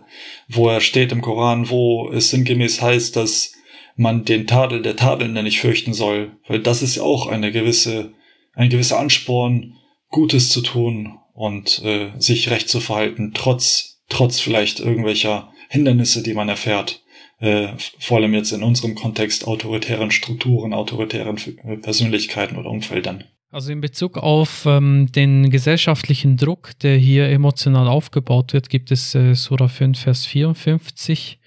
wo 0.48 0.70
er 0.70 0.82
steht 0.82 1.12
im 1.12 1.22
Koran, 1.22 1.70
wo 1.70 2.12
es 2.12 2.30
sinngemäß 2.30 2.82
heißt, 2.82 3.16
dass 3.16 3.54
man 3.96 4.26
den 4.26 4.48
Tadel 4.48 4.82
der 4.82 4.96
Tadelnden 4.96 5.44
nicht 5.44 5.60
fürchten 5.60 5.94
soll, 5.94 6.38
weil 6.48 6.60
das 6.60 6.82
ist 6.82 7.00
auch 7.00 7.28
eine 7.28 7.52
gewisse, 7.52 8.14
ein 8.54 8.70
gewisser 8.70 9.00
Ansporn, 9.00 9.78
Gutes 10.10 10.50
zu 10.50 10.62
tun 10.62 11.18
und 11.34 11.82
äh, 11.84 12.12
sich 12.18 12.50
recht 12.50 12.70
zu 12.70 12.80
verhalten, 12.80 13.32
trotz, 13.34 14.02
trotz 14.10 14.40
vielleicht 14.40 14.80
irgendwelcher 14.80 15.51
Hindernisse, 15.72 16.22
die 16.22 16.34
man 16.34 16.50
erfährt. 16.50 17.02
Äh, 17.40 17.70
vor 17.98 18.18
allem 18.18 18.34
jetzt 18.34 18.52
in 18.52 18.62
unserem 18.62 18.94
Kontext 18.94 19.48
autoritären 19.48 20.12
Strukturen, 20.12 20.74
autoritären 20.74 21.38
äh, 21.64 21.78
Persönlichkeiten 21.78 22.58
oder 22.58 22.70
Umfeldern. 22.70 23.24
Also 23.52 23.72
in 23.72 23.80
Bezug 23.80 24.18
auf 24.18 24.66
ähm, 24.66 25.12
den 25.14 25.50
gesellschaftlichen 25.50 26.36
Druck, 26.36 26.78
der 26.80 26.98
hier 26.98 27.30
emotional 27.30 27.88
aufgebaut 27.88 28.52
wird, 28.52 28.70
gibt 28.70 28.92
es 28.92 29.16
äh, 29.16 29.34
Surah 29.34 29.70
5, 29.70 29.98
Vers 29.98 30.26
54, 30.26 31.40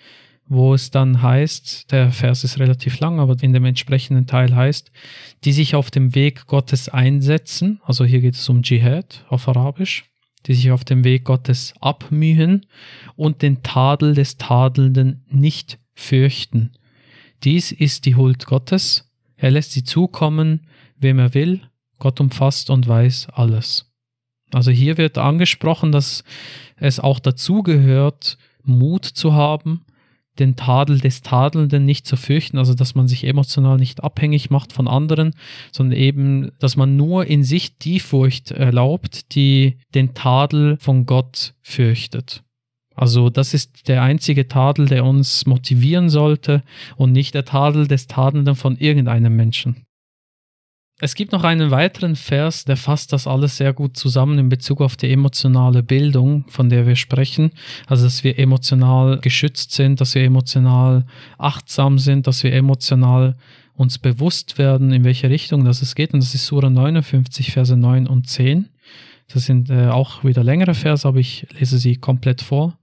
wo 0.47 0.73
es 0.73 0.91
dann 0.91 1.21
heißt, 1.21 1.93
der 1.93 2.11
Vers 2.11 2.45
ist 2.45 2.59
relativ 2.59 3.01
lang, 3.01 3.21
aber 3.21 3.37
in 3.43 3.53
dem 3.53 3.67
entsprechenden 3.67 4.27
Teil 4.27 4.57
heißt, 4.57 4.91
die 5.45 5.53
sich 5.53 5.75
auf 5.75 5.91
dem 5.91 6.15
Weg 6.15 6.47
Gottes 6.47 6.89
einsetzen, 6.89 7.81
also 7.85 8.07
hier 8.07 8.21
geht 8.21 8.35
es 8.35 8.49
um 8.49 8.63
Dschihad 8.63 9.27
auf 9.29 9.49
Arabisch, 9.49 10.05
die 10.47 10.55
sich 10.55 10.71
auf 10.71 10.85
dem 10.85 11.05
Weg 11.05 11.25
Gottes 11.25 11.75
abmühen 11.81 12.67
und 13.17 13.43
den 13.43 13.63
Tadel 13.63 14.15
des 14.15 14.37
Tadelnden 14.37 15.25
nicht 15.29 15.79
fürchten. 15.95 16.73
Dies 17.43 17.73
ist 17.73 18.07
die 18.07 18.17
Huld 18.17 18.47
Gottes. 18.47 19.11
Er 19.37 19.51
lässt 19.51 19.73
sie 19.73 19.85
zukommen, 19.85 20.67
wem 20.97 21.19
er 21.19 21.35
will. 21.35 21.61
Gott 21.99 22.21
umfasst 22.21 22.71
und 22.71 22.87
weiß 22.87 23.29
alles. 23.33 23.91
Also 24.53 24.71
hier 24.71 24.99
wird 24.99 25.19
angesprochen, 25.19 25.93
dass 25.93 26.25
es 26.77 27.01
auch 27.01 27.19
dazu 27.19 27.63
gehört, 27.63 28.39
Mut 28.63 29.05
zu 29.05 29.33
haben, 29.35 29.85
den 30.39 30.57
Tadel 30.57 31.01
des 31.01 31.23
Tadelnden 31.23 31.85
nicht 31.85 32.07
zu 32.07 32.17
fürchten, 32.17 32.59
also 32.59 32.75
dass 32.75 32.95
man 32.95 33.09
sich 33.09 33.25
emotional 33.25 33.77
nicht 33.77 34.03
abhängig 34.03 34.51
macht 34.51 34.73
von 34.73 34.89
anderen, 34.89 35.35
sondern 35.73 35.99
eben, 35.99 36.51
dass 36.59 36.77
man 36.77 36.97
nur 36.97 37.27
in 37.27 37.45
sich 37.45 37.79
die 37.79 38.01
Furcht 38.01 38.51
erlaubt, 38.51 39.35
die 39.35 39.79
den 39.95 40.15
Tadel 40.15 40.77
von 40.81 41.07
Gott 41.07 41.55
fürchtet. 41.63 42.43
Also 42.95 43.29
das 43.29 43.55
ist 43.55 43.89
der 43.89 44.03
einzige 44.03 44.47
Tadel, 44.47 44.87
der 44.87 45.05
uns 45.05 45.47
motivieren 45.47 46.09
sollte 46.09 46.63
und 46.97 47.13
nicht 47.13 47.35
der 47.35 47.45
Tadel 47.45 47.89
des 47.89 48.07
Tadelnden 48.07 48.55
von 48.55 48.77
irgendeinem 48.77 49.35
Menschen. 49.35 49.85
Es 51.01 51.17
gibt 51.17 51.33
noch 51.33 51.43
einen 51.43 51.73
weiteren 51.73 52.15
Vers, 52.15 52.65
der 52.65 52.77
fasst 52.77 53.13
das 53.13 53.27
alles 53.27 53.57
sehr 53.57 53.73
gut 53.73 53.97
zusammen 53.97 54.39
in 54.39 54.49
Bezug 54.49 54.81
auf 54.81 54.97
die 54.97 55.11
emotionale 55.11 55.83
Bildung, 55.83 56.45
von 56.49 56.69
der 56.69 56.87
wir 56.87 56.95
sprechen. 56.95 57.51
Also, 57.89 58.05
dass 58.05 58.23
wir 58.23 58.39
emotional 58.39 59.19
geschützt 59.19 59.73
sind, 59.73 60.01
dass 60.01 60.15
wir 60.15 60.23
emotional 60.23 61.05
achtsam 61.37 61.99
sind, 61.99 62.29
dass 62.29 62.45
wir 62.45 62.53
emotional 62.53 63.37
uns 63.75 63.99
bewusst 63.99 64.57
werden, 64.57 64.93
in 64.93 65.03
welche 65.03 65.29
Richtung 65.29 65.65
das 65.65 65.83
es 65.83 65.97
geht. 65.97 66.15
Und 66.15 66.23
das 66.23 66.33
ist 66.33 66.47
Sura 66.47 66.71
59, 66.71 67.51
Verse 67.51 67.77
9 67.77 68.07
und 68.07 68.29
10. 68.29 68.69
Das 69.33 69.47
sind 69.47 69.71
äh, 69.71 69.89
auch 69.89 70.23
wieder 70.23 70.45
längere 70.45 70.75
Verse, 70.75 71.09
aber 71.09 71.19
ich 71.19 71.47
lese 71.59 71.79
sie 71.79 71.97
komplett 71.97 72.41
vor. 72.41 72.79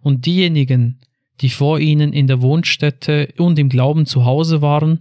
Und 0.00 0.24
diejenigen, 0.24 0.98
die 0.98 1.13
vor 1.50 1.78
ihnen 1.80 2.12
in 2.12 2.26
der 2.26 2.42
Wohnstätte 2.42 3.28
und 3.38 3.58
im 3.58 3.68
Glauben 3.68 4.06
zu 4.06 4.24
Hause 4.24 4.62
waren, 4.62 5.00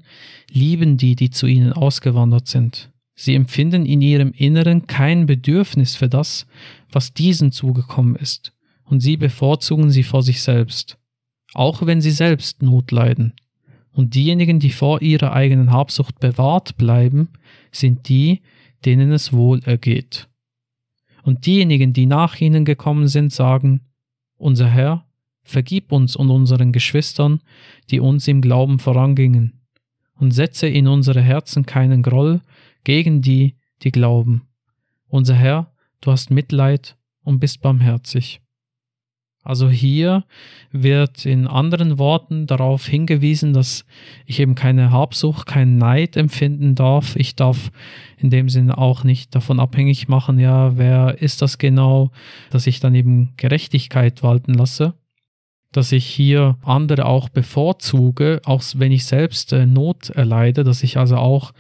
lieben 0.52 0.98
die, 0.98 1.16
die 1.16 1.30
zu 1.30 1.48
ihnen 1.48 1.74
ausgewandert 1.74 2.48
sind. 2.48 2.92
Sie 3.16 3.36
empfinden 3.36 3.86
in 3.86 4.02
ihrem 4.02 4.32
Inneren 4.32 4.88
kein 4.88 5.26
Bedürfnis 5.26 5.96
für 5.96 6.10
das, 6.10 6.48
was 6.92 7.14
diesen 7.14 7.52
zugekommen 7.52 8.16
ist, 8.16 8.54
und 8.84 9.02
sie 9.02 9.18
bevorzugen 9.18 9.92
sie 9.92 10.04
vor 10.04 10.24
sich 10.24 10.42
selbst, 10.42 10.98
auch 11.54 11.86
wenn 11.86 12.02
sie 12.02 12.12
selbst 12.12 12.64
Not 12.64 12.92
leiden. 12.92 13.34
Und 13.92 14.16
diejenigen, 14.16 14.60
die 14.60 14.72
vor 14.72 15.04
ihrer 15.04 15.34
eigenen 15.34 15.72
Habsucht 15.72 16.20
bewahrt 16.20 16.78
bleiben, 16.78 17.30
sind 17.72 18.10
die, 18.10 18.42
denen 18.86 19.12
es 19.12 19.32
wohl 19.32 19.62
ergeht. 19.64 20.28
Und 21.22 21.46
diejenigen, 21.46 21.94
die 21.94 22.08
nach 22.08 22.42
ihnen 22.42 22.66
gekommen 22.66 23.08
sind, 23.08 23.32
sagen, 23.32 23.82
unser 24.36 24.68
Herr, 24.68 25.06
vergib 25.44 25.92
uns 25.92 26.16
und 26.16 26.30
unseren 26.30 26.72
Geschwistern, 26.72 27.42
die 27.90 28.00
uns 28.00 28.28
im 28.28 28.42
Glauben 28.42 28.80
vorangingen, 28.80 29.62
und 30.16 30.32
setze 30.32 30.68
in 30.68 30.88
unsere 30.88 31.22
Herzen 31.22 31.66
keinen 31.66 32.02
Groll 32.02 32.42
gegen 32.84 33.22
die, 33.22 33.56
die 33.82 33.92
glauben. 33.92 34.48
Unser 35.08 35.36
Herr, 35.36 35.72
du 36.02 36.12
hast 36.12 36.32
Mitleid 36.32 36.98
und 37.24 37.40
bist 37.40 37.62
barmherzig. 37.62 38.42
Also 39.44 39.70
hier 39.70 40.24
wird 40.72 41.26
in 41.26 41.48
anderen 41.48 42.00
Worten 42.00 42.48
darauf 42.48 42.88
hingewiesen, 42.88 43.52
dass 43.52 43.86
ich 44.26 44.40
eben 44.40 44.56
keine 44.56 44.92
Habsucht, 44.92 45.46
keinen 45.46 45.78
Neid 45.78 46.16
empfinden 46.16 46.76
darf. 46.76 47.18
Ich 47.18 47.36
darf 47.36 47.70
in 48.18 48.30
dem 48.30 48.48
Sinne 48.48 48.78
auch 48.78 49.04
nicht 49.04 49.36
davon 49.36 49.60
abhängig 49.60 50.08
machen, 50.08 50.40
ja, 50.40 50.78
wer 50.78 51.22
ist 51.22 51.42
das 51.42 51.58
genau, 51.58 52.12
dass 52.52 52.68
ich 52.68 52.80
dann 52.80 52.96
eben 52.96 53.34
Gerechtigkeit 53.36 54.24
walten 54.24 54.54
lasse, 54.54 54.94
dass 55.74 55.92
ich 55.92 56.06
hier 56.06 56.58
andere 56.64 57.06
auch 57.06 57.30
bevorzuge, 57.30 58.42
auch 58.46 58.64
wenn 58.76 58.92
ich 58.92 59.06
selbst 59.06 59.54
äh, 59.54 59.66
Not 59.66 60.10
erleide, 60.10 60.64
dass 60.64 60.84
ich 60.84 60.98
also 60.98 61.18
auch 61.18 61.54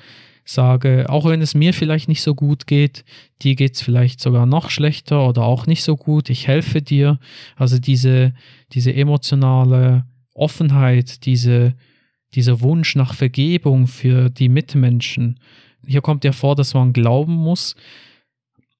sage, 0.45 1.05
auch 1.09 1.25
wenn 1.25 1.41
es 1.41 1.55
mir 1.55 1.73
vielleicht 1.73 2.09
nicht 2.09 2.21
so 2.21 2.35
gut 2.35 2.67
geht, 2.67 3.05
dir 3.41 3.55
geht 3.55 3.75
es 3.75 3.81
vielleicht 3.81 4.19
sogar 4.19 4.45
noch 4.45 4.69
schlechter 4.69 5.27
oder 5.27 5.43
auch 5.43 5.67
nicht 5.67 5.83
so 5.83 5.95
gut, 5.95 6.29
ich 6.29 6.47
helfe 6.47 6.81
dir. 6.81 7.19
Also 7.55 7.79
diese, 7.79 8.33
diese 8.73 8.93
emotionale 8.93 10.05
Offenheit, 10.33 11.25
diese, 11.25 11.75
dieser 12.33 12.61
Wunsch 12.61 12.95
nach 12.95 13.13
Vergebung 13.13 13.87
für 13.87 14.29
die 14.29 14.49
Mitmenschen. 14.49 15.39
Hier 15.85 16.01
kommt 16.01 16.23
ja 16.23 16.31
vor, 16.31 16.55
dass 16.55 16.73
man 16.73 16.93
glauben 16.93 17.33
muss, 17.33 17.75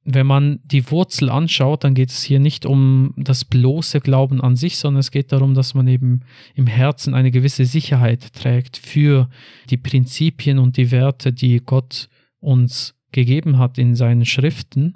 wenn 0.05 0.27
man 0.27 0.59
die 0.65 0.89
Wurzel 0.91 1.29
anschaut, 1.29 1.83
dann 1.83 1.93
geht 1.93 2.09
es 2.09 2.23
hier 2.23 2.39
nicht 2.39 2.65
um 2.65 3.13
das 3.15 3.45
bloße 3.45 4.01
Glauben 4.01 4.41
an 4.41 4.55
sich, 4.55 4.77
sondern 4.77 4.99
es 4.99 5.11
geht 5.11 5.31
darum, 5.31 5.53
dass 5.53 5.73
man 5.73 5.87
eben 5.87 6.21
im 6.55 6.67
Herzen 6.67 7.13
eine 7.13 7.31
gewisse 7.31 7.65
Sicherheit 7.65 8.33
trägt 8.33 8.77
für 8.77 9.29
die 9.69 9.77
Prinzipien 9.77 10.59
und 10.59 10.75
die 10.75 10.91
Werte, 10.91 11.31
die 11.31 11.59
Gott 11.59 12.09
uns 12.39 12.95
gegeben 13.11 13.57
hat 13.57 13.77
in 13.77 13.95
seinen 13.95 14.25
Schriften. 14.25 14.95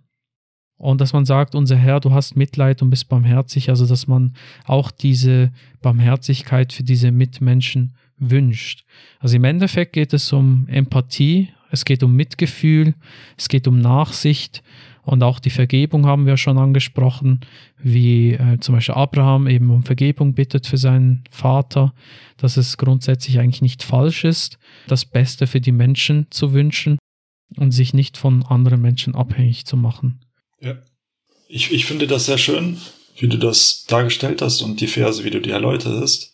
Und 0.75 1.01
dass 1.01 1.13
man 1.13 1.25
sagt, 1.25 1.55
unser 1.55 1.77
Herr, 1.77 1.99
du 1.99 2.11
hast 2.11 2.35
Mitleid 2.35 2.81
und 2.81 2.89
bist 2.89 3.07
barmherzig, 3.09 3.69
also 3.69 3.87
dass 3.87 4.07
man 4.07 4.35
auch 4.65 4.91
diese 4.91 5.51
Barmherzigkeit 5.81 6.73
für 6.73 6.83
diese 6.83 7.11
Mitmenschen 7.11 7.95
wünscht. 8.19 8.85
Also 9.19 9.37
im 9.37 9.43
Endeffekt 9.43 9.93
geht 9.93 10.13
es 10.13 10.31
um 10.33 10.67
Empathie, 10.67 11.49
es 11.71 11.85
geht 11.85 12.03
um 12.03 12.15
Mitgefühl, 12.15 12.93
es 13.37 13.49
geht 13.49 13.67
um 13.67 13.79
Nachsicht 13.79 14.63
und 15.07 15.23
auch 15.23 15.39
die 15.39 15.49
Vergebung 15.49 16.05
haben 16.05 16.25
wir 16.25 16.35
schon 16.35 16.57
angesprochen, 16.57 17.39
wie 17.77 18.33
äh, 18.33 18.59
zum 18.59 18.75
Beispiel 18.75 18.95
Abraham 18.95 19.47
eben 19.47 19.69
um 19.69 19.83
Vergebung 19.83 20.33
bittet 20.33 20.67
für 20.67 20.77
seinen 20.77 21.23
Vater, 21.31 21.93
dass 22.35 22.57
es 22.57 22.77
grundsätzlich 22.77 23.39
eigentlich 23.39 23.61
nicht 23.61 23.83
falsch 23.83 24.25
ist, 24.25 24.57
das 24.87 25.05
Beste 25.05 25.47
für 25.47 25.61
die 25.61 25.71
Menschen 25.71 26.27
zu 26.29 26.51
wünschen 26.53 26.97
und 27.55 27.71
sich 27.71 27.93
nicht 27.93 28.17
von 28.17 28.43
anderen 28.43 28.81
Menschen 28.81 29.15
abhängig 29.15 29.65
zu 29.65 29.77
machen. 29.77 30.25
Ja. 30.59 30.77
Ich, 31.47 31.71
ich 31.71 31.85
finde 31.85 32.07
das 32.07 32.25
sehr 32.25 32.37
schön, 32.37 32.77
wie 33.17 33.29
du 33.29 33.37
das 33.37 33.85
dargestellt 33.85 34.41
hast 34.41 34.61
und 34.61 34.81
die 34.81 34.87
Verse, 34.87 35.23
wie 35.23 35.29
du 35.29 35.39
die 35.39 35.51
erläutert 35.51 36.01
hast. 36.01 36.33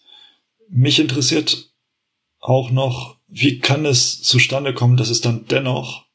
Mich 0.67 0.99
interessiert 0.99 1.69
auch 2.39 2.71
noch, 2.71 3.17
wie 3.27 3.59
kann 3.59 3.85
es 3.85 4.23
zustande 4.23 4.73
kommen, 4.73 4.97
dass 4.97 5.11
es 5.11 5.21
dann 5.21 5.45
dennoch 5.45 6.05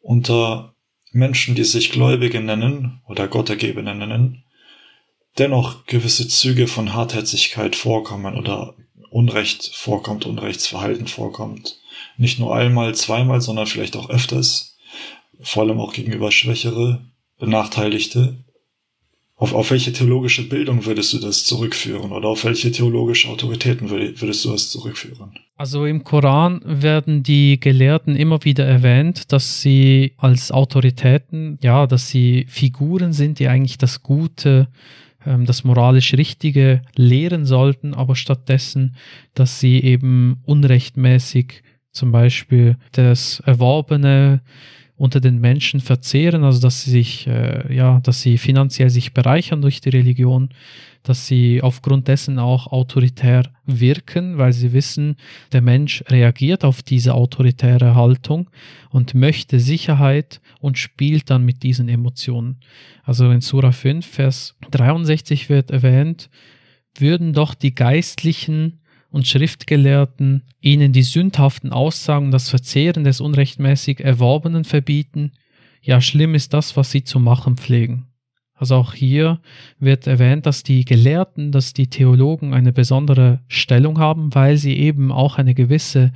unter 0.00 0.71
Menschen, 1.12 1.54
die 1.54 1.64
sich 1.64 1.90
Gläubige 1.92 2.40
nennen 2.40 3.00
oder 3.06 3.28
Gottergebene 3.28 3.94
nennen, 3.94 4.44
dennoch 5.38 5.86
gewisse 5.86 6.28
Züge 6.28 6.66
von 6.66 6.94
Hartherzigkeit 6.94 7.76
vorkommen 7.76 8.36
oder 8.36 8.74
Unrecht 9.10 9.70
vorkommt, 9.74 10.24
Unrechtsverhalten 10.24 11.06
vorkommt. 11.06 11.78
Nicht 12.16 12.38
nur 12.38 12.56
einmal, 12.56 12.94
zweimal, 12.94 13.40
sondern 13.40 13.66
vielleicht 13.66 13.96
auch 13.96 14.08
öfters. 14.08 14.78
Vor 15.40 15.64
allem 15.64 15.80
auch 15.80 15.92
gegenüber 15.92 16.32
Schwächere, 16.32 17.04
Benachteiligte. 17.38 18.42
Auf, 19.42 19.54
auf 19.54 19.72
welche 19.72 19.92
theologische 19.92 20.48
Bildung 20.48 20.86
würdest 20.86 21.12
du 21.14 21.18
das 21.18 21.44
zurückführen 21.44 22.12
oder 22.12 22.28
auf 22.28 22.44
welche 22.44 22.70
theologische 22.70 23.28
Autoritäten 23.28 23.90
würdest 23.90 24.44
du 24.44 24.52
das 24.52 24.70
zurückführen? 24.70 25.32
Also 25.56 25.84
im 25.84 26.04
Koran 26.04 26.60
werden 26.64 27.24
die 27.24 27.58
Gelehrten 27.58 28.14
immer 28.14 28.44
wieder 28.44 28.64
erwähnt, 28.64 29.32
dass 29.32 29.60
sie 29.60 30.12
als 30.16 30.52
Autoritäten, 30.52 31.58
ja, 31.60 31.88
dass 31.88 32.08
sie 32.08 32.46
Figuren 32.48 33.12
sind, 33.12 33.40
die 33.40 33.48
eigentlich 33.48 33.78
das 33.78 34.04
Gute, 34.04 34.68
ähm, 35.26 35.44
das 35.44 35.64
moralisch 35.64 36.14
Richtige 36.14 36.82
lehren 36.94 37.44
sollten, 37.44 37.94
aber 37.94 38.14
stattdessen, 38.14 38.94
dass 39.34 39.58
sie 39.58 39.82
eben 39.82 40.36
unrechtmäßig 40.44 41.64
zum 41.90 42.12
Beispiel 42.12 42.76
das 42.92 43.40
Erworbene, 43.40 44.40
unter 45.02 45.18
den 45.18 45.40
Menschen 45.40 45.80
verzehren, 45.80 46.44
also 46.44 46.60
dass 46.60 46.82
sie 46.84 46.92
sich, 46.92 47.26
äh, 47.26 47.74
ja, 47.74 47.98
dass 48.04 48.22
sie 48.22 48.38
finanziell 48.38 48.88
sich 48.88 49.12
bereichern 49.12 49.60
durch 49.60 49.80
die 49.80 49.88
Religion, 49.88 50.50
dass 51.02 51.26
sie 51.26 51.60
aufgrund 51.60 52.06
dessen 52.06 52.38
auch 52.38 52.68
autoritär 52.68 53.50
wirken, 53.66 54.38
weil 54.38 54.52
sie 54.52 54.72
wissen, 54.72 55.16
der 55.50 55.60
Mensch 55.60 56.04
reagiert 56.08 56.62
auf 56.62 56.84
diese 56.84 57.14
autoritäre 57.14 57.96
Haltung 57.96 58.48
und 58.90 59.12
möchte 59.14 59.58
Sicherheit 59.58 60.40
und 60.60 60.78
spielt 60.78 61.30
dann 61.30 61.44
mit 61.44 61.64
diesen 61.64 61.88
Emotionen. 61.88 62.60
Also 63.02 63.28
in 63.32 63.40
Surah 63.40 63.72
5, 63.72 64.06
Vers 64.06 64.56
63 64.70 65.48
wird 65.48 65.72
erwähnt, 65.72 66.30
würden 66.96 67.32
doch 67.32 67.54
die 67.54 67.74
Geistlichen 67.74 68.81
und 69.12 69.28
Schriftgelehrten 69.28 70.42
ihnen 70.60 70.92
die 70.92 71.02
sündhaften 71.02 71.70
Aussagen, 71.70 72.30
das 72.30 72.48
Verzehren 72.48 73.04
des 73.04 73.20
unrechtmäßig 73.20 74.00
Erworbenen 74.00 74.64
verbieten, 74.64 75.32
ja 75.82 76.00
schlimm 76.00 76.34
ist 76.34 76.54
das, 76.54 76.76
was 76.76 76.90
sie 76.90 77.04
zu 77.04 77.20
machen 77.20 77.56
pflegen. 77.56 78.06
Also 78.54 78.76
auch 78.76 78.94
hier 78.94 79.40
wird 79.78 80.06
erwähnt, 80.06 80.46
dass 80.46 80.62
die 80.62 80.84
Gelehrten, 80.84 81.52
dass 81.52 81.72
die 81.72 81.88
Theologen 81.88 82.54
eine 82.54 82.72
besondere 82.72 83.40
Stellung 83.48 83.98
haben, 83.98 84.34
weil 84.34 84.56
sie 84.56 84.76
eben 84.76 85.12
auch 85.12 85.36
eine 85.36 85.54
gewisse 85.54 86.12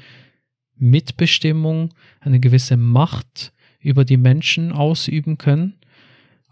Mitbestimmung, 0.77 1.93
eine 2.21 2.41
gewisse 2.41 2.77
Macht 2.77 3.53
über 3.81 4.05
die 4.05 4.17
Menschen 4.17 4.73
ausüben 4.73 5.39
können. 5.39 5.75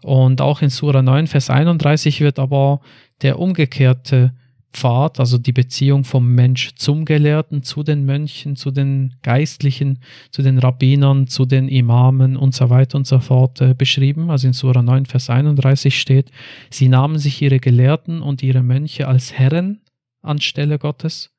Und 0.03 0.41
auch 0.41 0.61
in 0.61 0.69
Sura 0.69 1.01
9, 1.01 1.27
Vers 1.27 1.49
31 1.49 2.21
wird 2.21 2.37
aber 2.37 2.81
der 3.21 3.39
umgekehrte 3.39 4.33
Pfad, 4.75 5.21
also 5.21 5.37
die 5.37 5.53
Beziehung 5.53 6.03
vom 6.03 6.35
Mensch 6.35 6.75
zum 6.75 7.05
Gelehrten, 7.05 7.63
zu 7.63 7.81
den 7.81 8.05
Mönchen, 8.05 8.57
zu 8.57 8.71
den 8.71 9.15
Geistlichen, 9.23 9.99
zu 10.31 10.41
den 10.41 10.59
Rabbinern, 10.59 11.27
zu 11.27 11.45
den 11.45 11.69
Imamen 11.69 12.35
und 12.35 12.53
so 12.53 12.69
weiter 12.69 12.97
und 12.97 13.07
so 13.07 13.19
fort 13.19 13.61
äh, 13.61 13.73
beschrieben. 13.73 14.29
Also 14.29 14.47
in 14.47 14.53
Surah 14.53 14.81
9, 14.81 15.05
Vers 15.05 15.29
31 15.29 15.97
steht, 15.97 16.29
sie 16.69 16.89
nahmen 16.89 17.17
sich 17.17 17.41
ihre 17.41 17.59
Gelehrten 17.59 18.21
und 18.21 18.43
ihre 18.43 18.63
Mönche 18.63 19.07
als 19.07 19.31
Herren 19.31 19.81
anstelle 20.21 20.77
Gottes, 20.77 21.33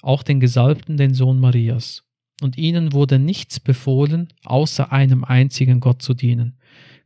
auch 0.00 0.22
den 0.22 0.38
Gesalbten, 0.38 0.96
den 0.96 1.12
Sohn 1.12 1.40
Marias. 1.40 2.04
Und 2.40 2.56
ihnen 2.56 2.92
wurde 2.92 3.18
nichts 3.18 3.58
befohlen, 3.58 4.28
außer 4.44 4.92
einem 4.92 5.24
einzigen 5.24 5.80
Gott 5.80 6.02
zu 6.02 6.14
dienen. 6.14 6.58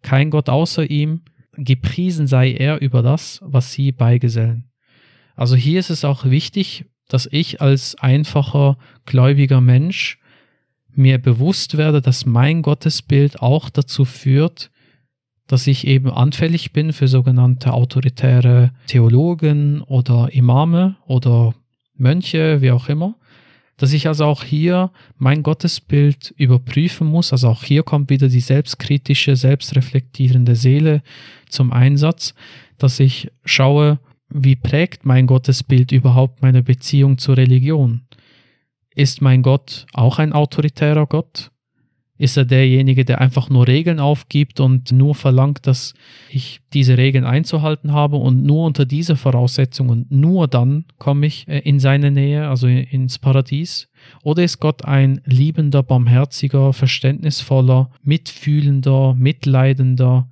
Kein 0.03 0.31
Gott 0.31 0.49
außer 0.51 0.91
ihm, 0.91 1.23
gepriesen 1.53 2.27
sei 2.27 2.53
er 2.53 2.81
über 2.81 3.03
das, 3.03 3.41
was 3.43 3.73
sie 3.73 3.93
beigesellen. 3.93 4.68
Also 5.39 5.55
hier 5.55 5.79
ist 5.79 5.91
es 5.91 6.05
auch 6.05 6.25
wichtig, 6.25 6.85
dass 7.09 7.29
ich 7.31 7.61
als 7.61 7.95
einfacher 7.95 8.77
gläubiger 9.07 9.61
Mensch 9.61 10.19
mir 10.91 11.19
bewusst 11.19 11.77
werde, 11.77 12.03
dass 12.03 12.27
mein 12.27 12.61
Gottesbild 12.61 13.41
auch 13.41 13.71
dazu 13.71 14.05
führt, 14.05 14.73
dass 15.47 15.69
ich 15.69 15.87
eben 15.87 16.11
anfällig 16.11 16.73
bin 16.73 16.93
für 16.93 17.07
sogenannte 17.07 17.73
autoritäre 17.73 18.73
Theologen 18.89 19.81
oder 19.83 20.29
Imame 20.33 20.97
oder 21.07 21.55
Mönche, 21.95 22.61
wie 22.61 22.73
auch 22.73 22.89
immer. 22.89 23.15
Dass 23.77 23.93
ich 23.93 24.09
also 24.09 24.25
auch 24.25 24.43
hier 24.43 24.91
mein 25.19 25.45
Gottesbild 25.45 26.35
überprüfen 26.37 27.07
muss. 27.07 27.31
Also 27.31 27.47
auch 27.47 27.63
hier 27.63 27.85
kommt 27.85 28.11
wieder 28.11 28.27
die 28.27 28.41
selbstkritische, 28.41 29.37
selbstreflektierende 29.37 30.57
Seele 30.57 31.01
zum 31.49 31.73
Einsatz, 31.73 32.35
dass 32.77 32.99
ich 32.99 33.31
schaue, 33.45 34.01
wie 34.31 34.57
prägt 34.57 35.05
mein 35.07 35.27
Gottesbild 35.27 35.93
überhaupt 35.93 36.43
meine 36.43 36.63
Beziehung 36.63 37.19
zur 37.19 37.37
Religion? 37.37 38.03
Ist 38.95 39.23
mein 39.23 39.43
Gott 39.43 39.87
auch 39.93 40.19
ein 40.19 40.33
autoritärer 40.33 41.07
Gott? 41.07 41.51
Ist 42.21 42.37
er 42.37 42.45
derjenige, 42.45 43.05
der 43.05 43.21
einfach 43.21 43.49
nur 43.49 43.69
Regeln 43.69 44.01
aufgibt 44.01 44.59
und 44.59 44.91
nur 44.91 45.15
verlangt, 45.15 45.69
dass 45.69 45.95
ich 46.29 46.61
diese 46.73 46.99
Regeln 46.99 47.25
einzuhalten 47.25 47.93
habe 47.93 48.17
und 48.17 48.43
nur 48.43 48.67
unter 48.67 48.85
dieser 48.85 49.15
Voraussetzung 49.15 49.89
und 49.89 50.11
nur 50.11 50.49
dann 50.49 50.85
komme 50.99 51.27
ich 51.27 51.47
äh, 51.47 51.61
in 51.61 51.79
seine 51.79 52.11
Nähe, 52.11 52.49
also 52.49 52.67
ins 52.67 53.21
Paradies? 53.21 53.89
Oder 54.25 54.43
ist 54.43 54.59
Gott 54.59 54.85
ein 54.85 55.21
liebender, 55.27 55.85
barmherziger, 55.85 56.73
verständnisvoller, 56.73 57.93
mitfühlender, 58.03 59.15
mitleidender 59.15 60.29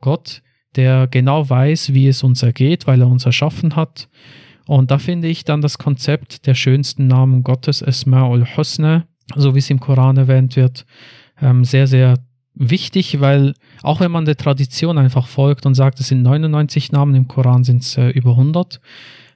Gott, 0.00 0.40
der 0.76 1.06
genau 1.06 1.48
weiß, 1.48 1.94
wie 1.94 2.08
es 2.08 2.22
uns 2.22 2.42
ergeht, 2.42 2.86
weil 2.86 3.00
er 3.00 3.08
uns 3.08 3.24
erschaffen 3.24 3.76
hat. 3.76 4.08
Und 4.66 4.90
da 4.90 4.98
finde 4.98 5.28
ich 5.28 5.44
dann 5.44 5.60
das 5.60 5.78
Konzept 5.78 6.46
der 6.46 6.54
schönsten 6.54 7.06
Namen 7.06 7.44
Gottes, 7.44 7.82
Esma 7.82 8.26
ul 8.26 8.46
Husna, 8.56 9.06
so 9.34 9.54
wie 9.54 9.60
es 9.60 9.70
im 9.70 9.80
Koran 9.80 10.16
erwähnt 10.16 10.56
wird, 10.56 10.86
ähm, 11.40 11.64
sehr, 11.64 11.86
sehr 11.86 12.14
wichtig, 12.54 13.20
weil 13.20 13.54
auch 13.82 14.00
wenn 14.00 14.10
man 14.10 14.24
der 14.24 14.36
Tradition 14.36 14.98
einfach 14.98 15.28
folgt 15.28 15.66
und 15.66 15.74
sagt, 15.74 16.00
es 16.00 16.08
sind 16.08 16.22
99 16.22 16.90
Namen, 16.92 17.14
im 17.14 17.28
Koran 17.28 17.64
sind 17.64 17.82
es 17.82 17.96
äh, 17.96 18.08
über 18.08 18.30
100, 18.30 18.80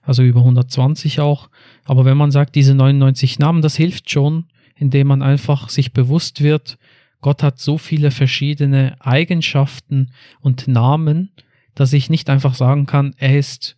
also 0.02 0.22
über 0.22 0.40
120 0.40 1.20
auch, 1.20 1.48
aber 1.84 2.04
wenn 2.04 2.16
man 2.16 2.30
sagt, 2.30 2.54
diese 2.54 2.74
99 2.74 3.38
Namen, 3.38 3.62
das 3.62 3.76
hilft 3.76 4.10
schon, 4.10 4.46
indem 4.74 5.08
man 5.08 5.22
einfach 5.22 5.68
sich 5.68 5.92
bewusst 5.92 6.42
wird, 6.42 6.78
Gott 7.20 7.42
hat 7.42 7.58
so 7.58 7.78
viele 7.78 8.10
verschiedene 8.10 8.96
Eigenschaften 9.00 10.12
und 10.40 10.68
Namen, 10.68 11.32
dass 11.74 11.92
ich 11.92 12.10
nicht 12.10 12.30
einfach 12.30 12.54
sagen 12.54 12.86
kann, 12.86 13.14
er 13.18 13.38
ist 13.38 13.76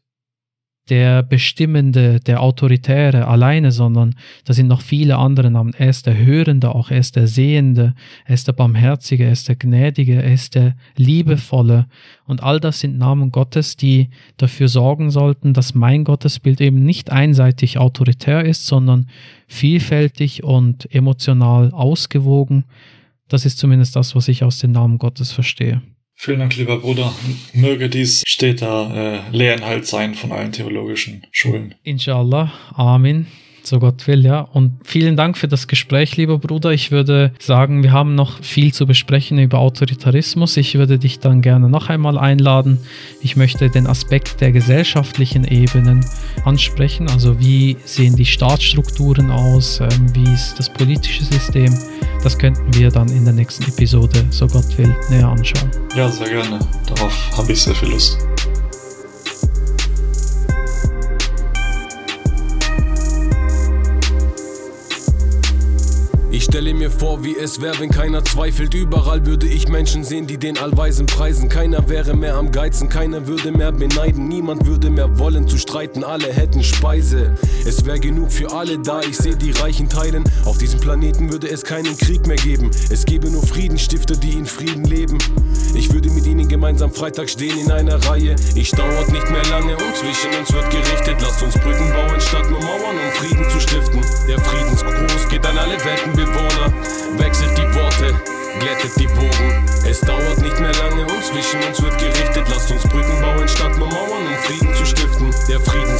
der 0.88 1.22
Bestimmende, 1.22 2.18
der 2.18 2.42
Autoritäre 2.42 3.28
alleine, 3.28 3.70
sondern 3.70 4.16
da 4.44 4.52
sind 4.52 4.66
noch 4.66 4.80
viele 4.80 5.16
andere 5.16 5.50
Namen. 5.50 5.74
Er 5.74 5.88
ist 5.88 6.06
der 6.06 6.18
Hörende 6.18 6.74
auch, 6.74 6.90
er 6.90 6.98
ist 6.98 7.14
der 7.14 7.28
Sehende, 7.28 7.94
er 8.24 8.34
ist 8.34 8.48
der 8.48 8.52
Barmherzige, 8.52 9.24
er 9.24 9.32
ist 9.32 9.48
der 9.48 9.54
Gnädige, 9.54 10.20
er 10.20 10.32
ist 10.32 10.56
der 10.56 10.74
Liebevolle. 10.96 11.86
Und 12.26 12.42
all 12.42 12.58
das 12.58 12.80
sind 12.80 12.98
Namen 12.98 13.30
Gottes, 13.30 13.76
die 13.76 14.10
dafür 14.38 14.66
sorgen 14.66 15.12
sollten, 15.12 15.54
dass 15.54 15.74
mein 15.74 16.02
Gottesbild 16.02 16.60
eben 16.60 16.82
nicht 16.84 17.12
einseitig 17.12 17.78
autoritär 17.78 18.44
ist, 18.44 18.66
sondern 18.66 19.06
vielfältig 19.46 20.42
und 20.42 20.92
emotional 20.92 21.70
ausgewogen. 21.70 22.64
Das 23.32 23.46
ist 23.46 23.56
zumindest 23.56 23.96
das, 23.96 24.14
was 24.14 24.28
ich 24.28 24.44
aus 24.44 24.58
den 24.58 24.72
Namen 24.72 24.98
Gottes 24.98 25.32
verstehe. 25.32 25.80
Vielen 26.14 26.40
Dank, 26.40 26.54
lieber 26.56 26.78
Bruder. 26.78 27.12
Möge 27.54 27.88
dies 27.88 28.22
steter 28.26 29.24
äh, 29.32 29.36
Lehrinhalt 29.36 29.86
sein 29.86 30.14
von 30.14 30.32
allen 30.32 30.52
theologischen 30.52 31.26
Schulen. 31.30 31.74
Inshallah. 31.82 32.52
Amen 32.74 33.26
so 33.64 33.78
Gott 33.78 34.06
will, 34.06 34.24
ja. 34.24 34.40
Und 34.40 34.80
vielen 34.84 35.16
Dank 35.16 35.38
für 35.38 35.48
das 35.48 35.68
Gespräch, 35.68 36.16
lieber 36.16 36.38
Bruder. 36.38 36.70
Ich 36.70 36.90
würde 36.90 37.32
sagen, 37.38 37.82
wir 37.82 37.92
haben 37.92 38.14
noch 38.14 38.42
viel 38.42 38.72
zu 38.72 38.86
besprechen 38.86 39.38
über 39.38 39.58
Autoritarismus. 39.58 40.56
Ich 40.56 40.74
würde 40.74 40.98
dich 40.98 41.20
dann 41.20 41.42
gerne 41.42 41.68
noch 41.68 41.88
einmal 41.88 42.18
einladen. 42.18 42.78
Ich 43.20 43.36
möchte 43.36 43.70
den 43.70 43.86
Aspekt 43.86 44.40
der 44.40 44.52
gesellschaftlichen 44.52 45.44
Ebenen 45.44 46.04
ansprechen. 46.44 47.08
Also 47.08 47.38
wie 47.40 47.76
sehen 47.84 48.16
die 48.16 48.26
Staatsstrukturen 48.26 49.30
aus? 49.30 49.80
Ähm, 49.80 50.14
wie 50.14 50.32
ist 50.32 50.56
das 50.58 50.72
politische 50.72 51.24
System? 51.24 51.72
Das 52.22 52.38
könnten 52.38 52.72
wir 52.74 52.90
dann 52.90 53.08
in 53.08 53.24
der 53.24 53.34
nächsten 53.34 53.64
Episode, 53.64 54.24
so 54.30 54.46
Gott 54.46 54.78
will, 54.78 54.94
näher 55.10 55.28
anschauen. 55.28 55.70
Ja, 55.96 56.08
sehr 56.08 56.28
gerne. 56.28 56.58
Darauf 56.86 57.12
habe 57.36 57.52
ich 57.52 57.62
sehr 57.62 57.74
viel 57.74 57.90
Lust. 57.90 58.18
Ich 66.42 66.46
stelle 66.46 66.74
mir 66.74 66.90
vor, 66.90 67.22
wie 67.22 67.36
es 67.36 67.60
wäre, 67.60 67.78
wenn 67.78 67.90
keiner 67.90 68.24
zweifelt. 68.24 68.74
Überall 68.74 69.24
würde 69.24 69.46
ich 69.46 69.68
Menschen 69.68 70.02
sehen, 70.02 70.26
die 70.26 70.38
den 70.38 70.58
Allweisen 70.58 71.06
preisen. 71.06 71.48
Keiner 71.48 71.88
wäre 71.88 72.16
mehr 72.16 72.34
am 72.34 72.50
Geizen, 72.50 72.88
keiner 72.88 73.28
würde 73.28 73.52
mehr 73.52 73.70
beneiden. 73.70 74.26
Niemand 74.26 74.66
würde 74.66 74.90
mehr 74.90 75.20
wollen 75.20 75.46
zu 75.46 75.56
streiten, 75.56 76.02
alle 76.02 76.32
hätten 76.32 76.64
Speise. 76.64 77.36
Es 77.64 77.86
wäre 77.86 78.00
genug 78.00 78.32
für 78.32 78.50
alle 78.50 78.76
da, 78.80 79.02
ich 79.02 79.18
sehe 79.18 79.36
die 79.36 79.52
Reichen 79.52 79.88
teilen. 79.88 80.24
Auf 80.44 80.58
diesem 80.58 80.80
Planeten 80.80 81.30
würde 81.30 81.48
es 81.48 81.62
keinen 81.62 81.96
Krieg 81.96 82.26
mehr 82.26 82.38
geben. 82.38 82.72
Es 82.90 83.04
gäbe 83.04 83.30
nur 83.30 83.46
Friedensstifter, 83.46 84.16
die 84.16 84.32
in 84.32 84.46
Frieden 84.46 84.82
leben. 84.82 85.18
Ich 85.76 85.92
würde 85.92 86.10
mit 86.10 86.26
ihnen 86.26 86.48
gemeinsam 86.48 86.92
Freitag 86.92 87.30
stehen 87.30 87.56
in 87.56 87.70
einer 87.70 88.04
Reihe. 88.08 88.34
Ich 88.56 88.72
dauert 88.72 89.12
nicht 89.12 89.30
mehr 89.30 89.44
lange 89.48 89.76
und 89.76 89.94
zwischen 89.94 90.36
uns 90.36 90.52
wird 90.52 90.68
gerichtet. 90.72 91.18
Lasst 91.22 91.40
uns 91.40 91.54
Brücken 91.54 91.92
bauen 91.92 92.20
statt 92.20 92.50
nur 92.50 92.58
Mauern, 92.58 92.91
glättet 98.72 98.98
die 98.98 99.08
Wogen. 99.10 99.66
Es 99.86 100.00
dauert 100.00 100.40
nicht 100.40 100.58
mehr 100.58 100.72
lange 100.74 101.02
und 101.02 101.24
zwischen 101.24 101.62
uns 101.62 101.82
wird 101.82 101.98
gerichtet. 101.98 102.46
Lasst 102.48 102.70
uns 102.70 102.82
Brücken 102.84 103.20
bauen 103.20 103.48
statt 103.48 103.76
nur 103.76 103.88
Mauern, 103.88 104.26
um 104.26 104.34
Frieden 104.44 104.74
zu 104.74 104.86
stiften. 104.86 105.30
Der 105.48 105.60
Friedensgruß 105.60 105.91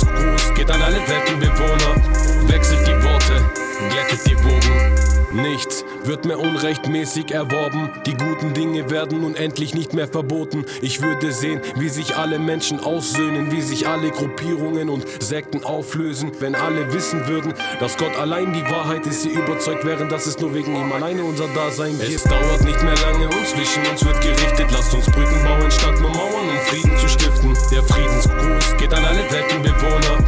wird 6.06 6.24
mir 6.24 6.38
unrechtmäßig 6.38 7.30
erworben. 7.30 7.90
Die 8.06 8.14
guten 8.14 8.54
Dinge 8.54 8.90
werden 8.90 9.20
nun 9.20 9.34
endlich 9.34 9.74
nicht 9.74 9.94
mehr 9.94 10.08
verboten. 10.08 10.64
Ich 10.80 11.02
würde 11.02 11.32
sehen, 11.32 11.60
wie 11.76 11.88
sich 11.88 12.16
alle 12.16 12.38
Menschen 12.38 12.80
aussöhnen, 12.80 13.52
wie 13.52 13.60
sich 13.60 13.86
alle 13.86 14.10
Gruppierungen 14.10 14.88
und 14.88 15.04
Sekten 15.22 15.64
auflösen, 15.64 16.32
wenn 16.40 16.54
alle 16.54 16.92
wissen 16.92 17.26
würden, 17.28 17.54
dass 17.80 17.96
Gott 17.96 18.16
allein 18.18 18.52
die 18.52 18.62
Wahrheit 18.62 19.06
ist, 19.06 19.22
sie 19.22 19.30
überzeugt 19.30 19.84
wären, 19.84 20.08
dass 20.08 20.26
es 20.26 20.38
nur 20.38 20.54
wegen 20.54 20.74
ihm 20.74 20.92
alleine 20.92 21.24
unser 21.24 21.48
Dasein 21.48 21.98
gibt. 21.98 22.14
Es 22.14 22.24
dauert 22.24 22.64
nicht 22.64 22.82
mehr 22.82 22.96
lange 22.96 23.26
und 23.26 23.46
zwischen 23.46 23.86
uns 23.90 24.04
wird 24.04 24.20
gerichtet. 24.20 24.66
Lasst 24.72 24.94
uns 24.94 25.06
Brücken 25.06 25.42
bauen 25.44 25.70
statt 25.70 26.00
nur 26.00 26.10
Mauern, 26.10 26.48
um 26.48 26.58
Frieden 26.66 26.96
zu 26.98 27.08
stiften. 27.08 27.56
Der 27.70 27.82
Friedensgruß 27.82 28.76
geht 28.78 28.92
an 28.94 29.04
alle 29.04 29.30
Weltenbewohner. 29.30 30.18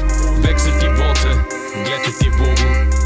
Wechselt 0.43 0.81
die 0.81 0.99
Worte, 0.99 1.45
glättet 1.85 2.21
die 2.21 2.33
Wogen. 2.39 3.04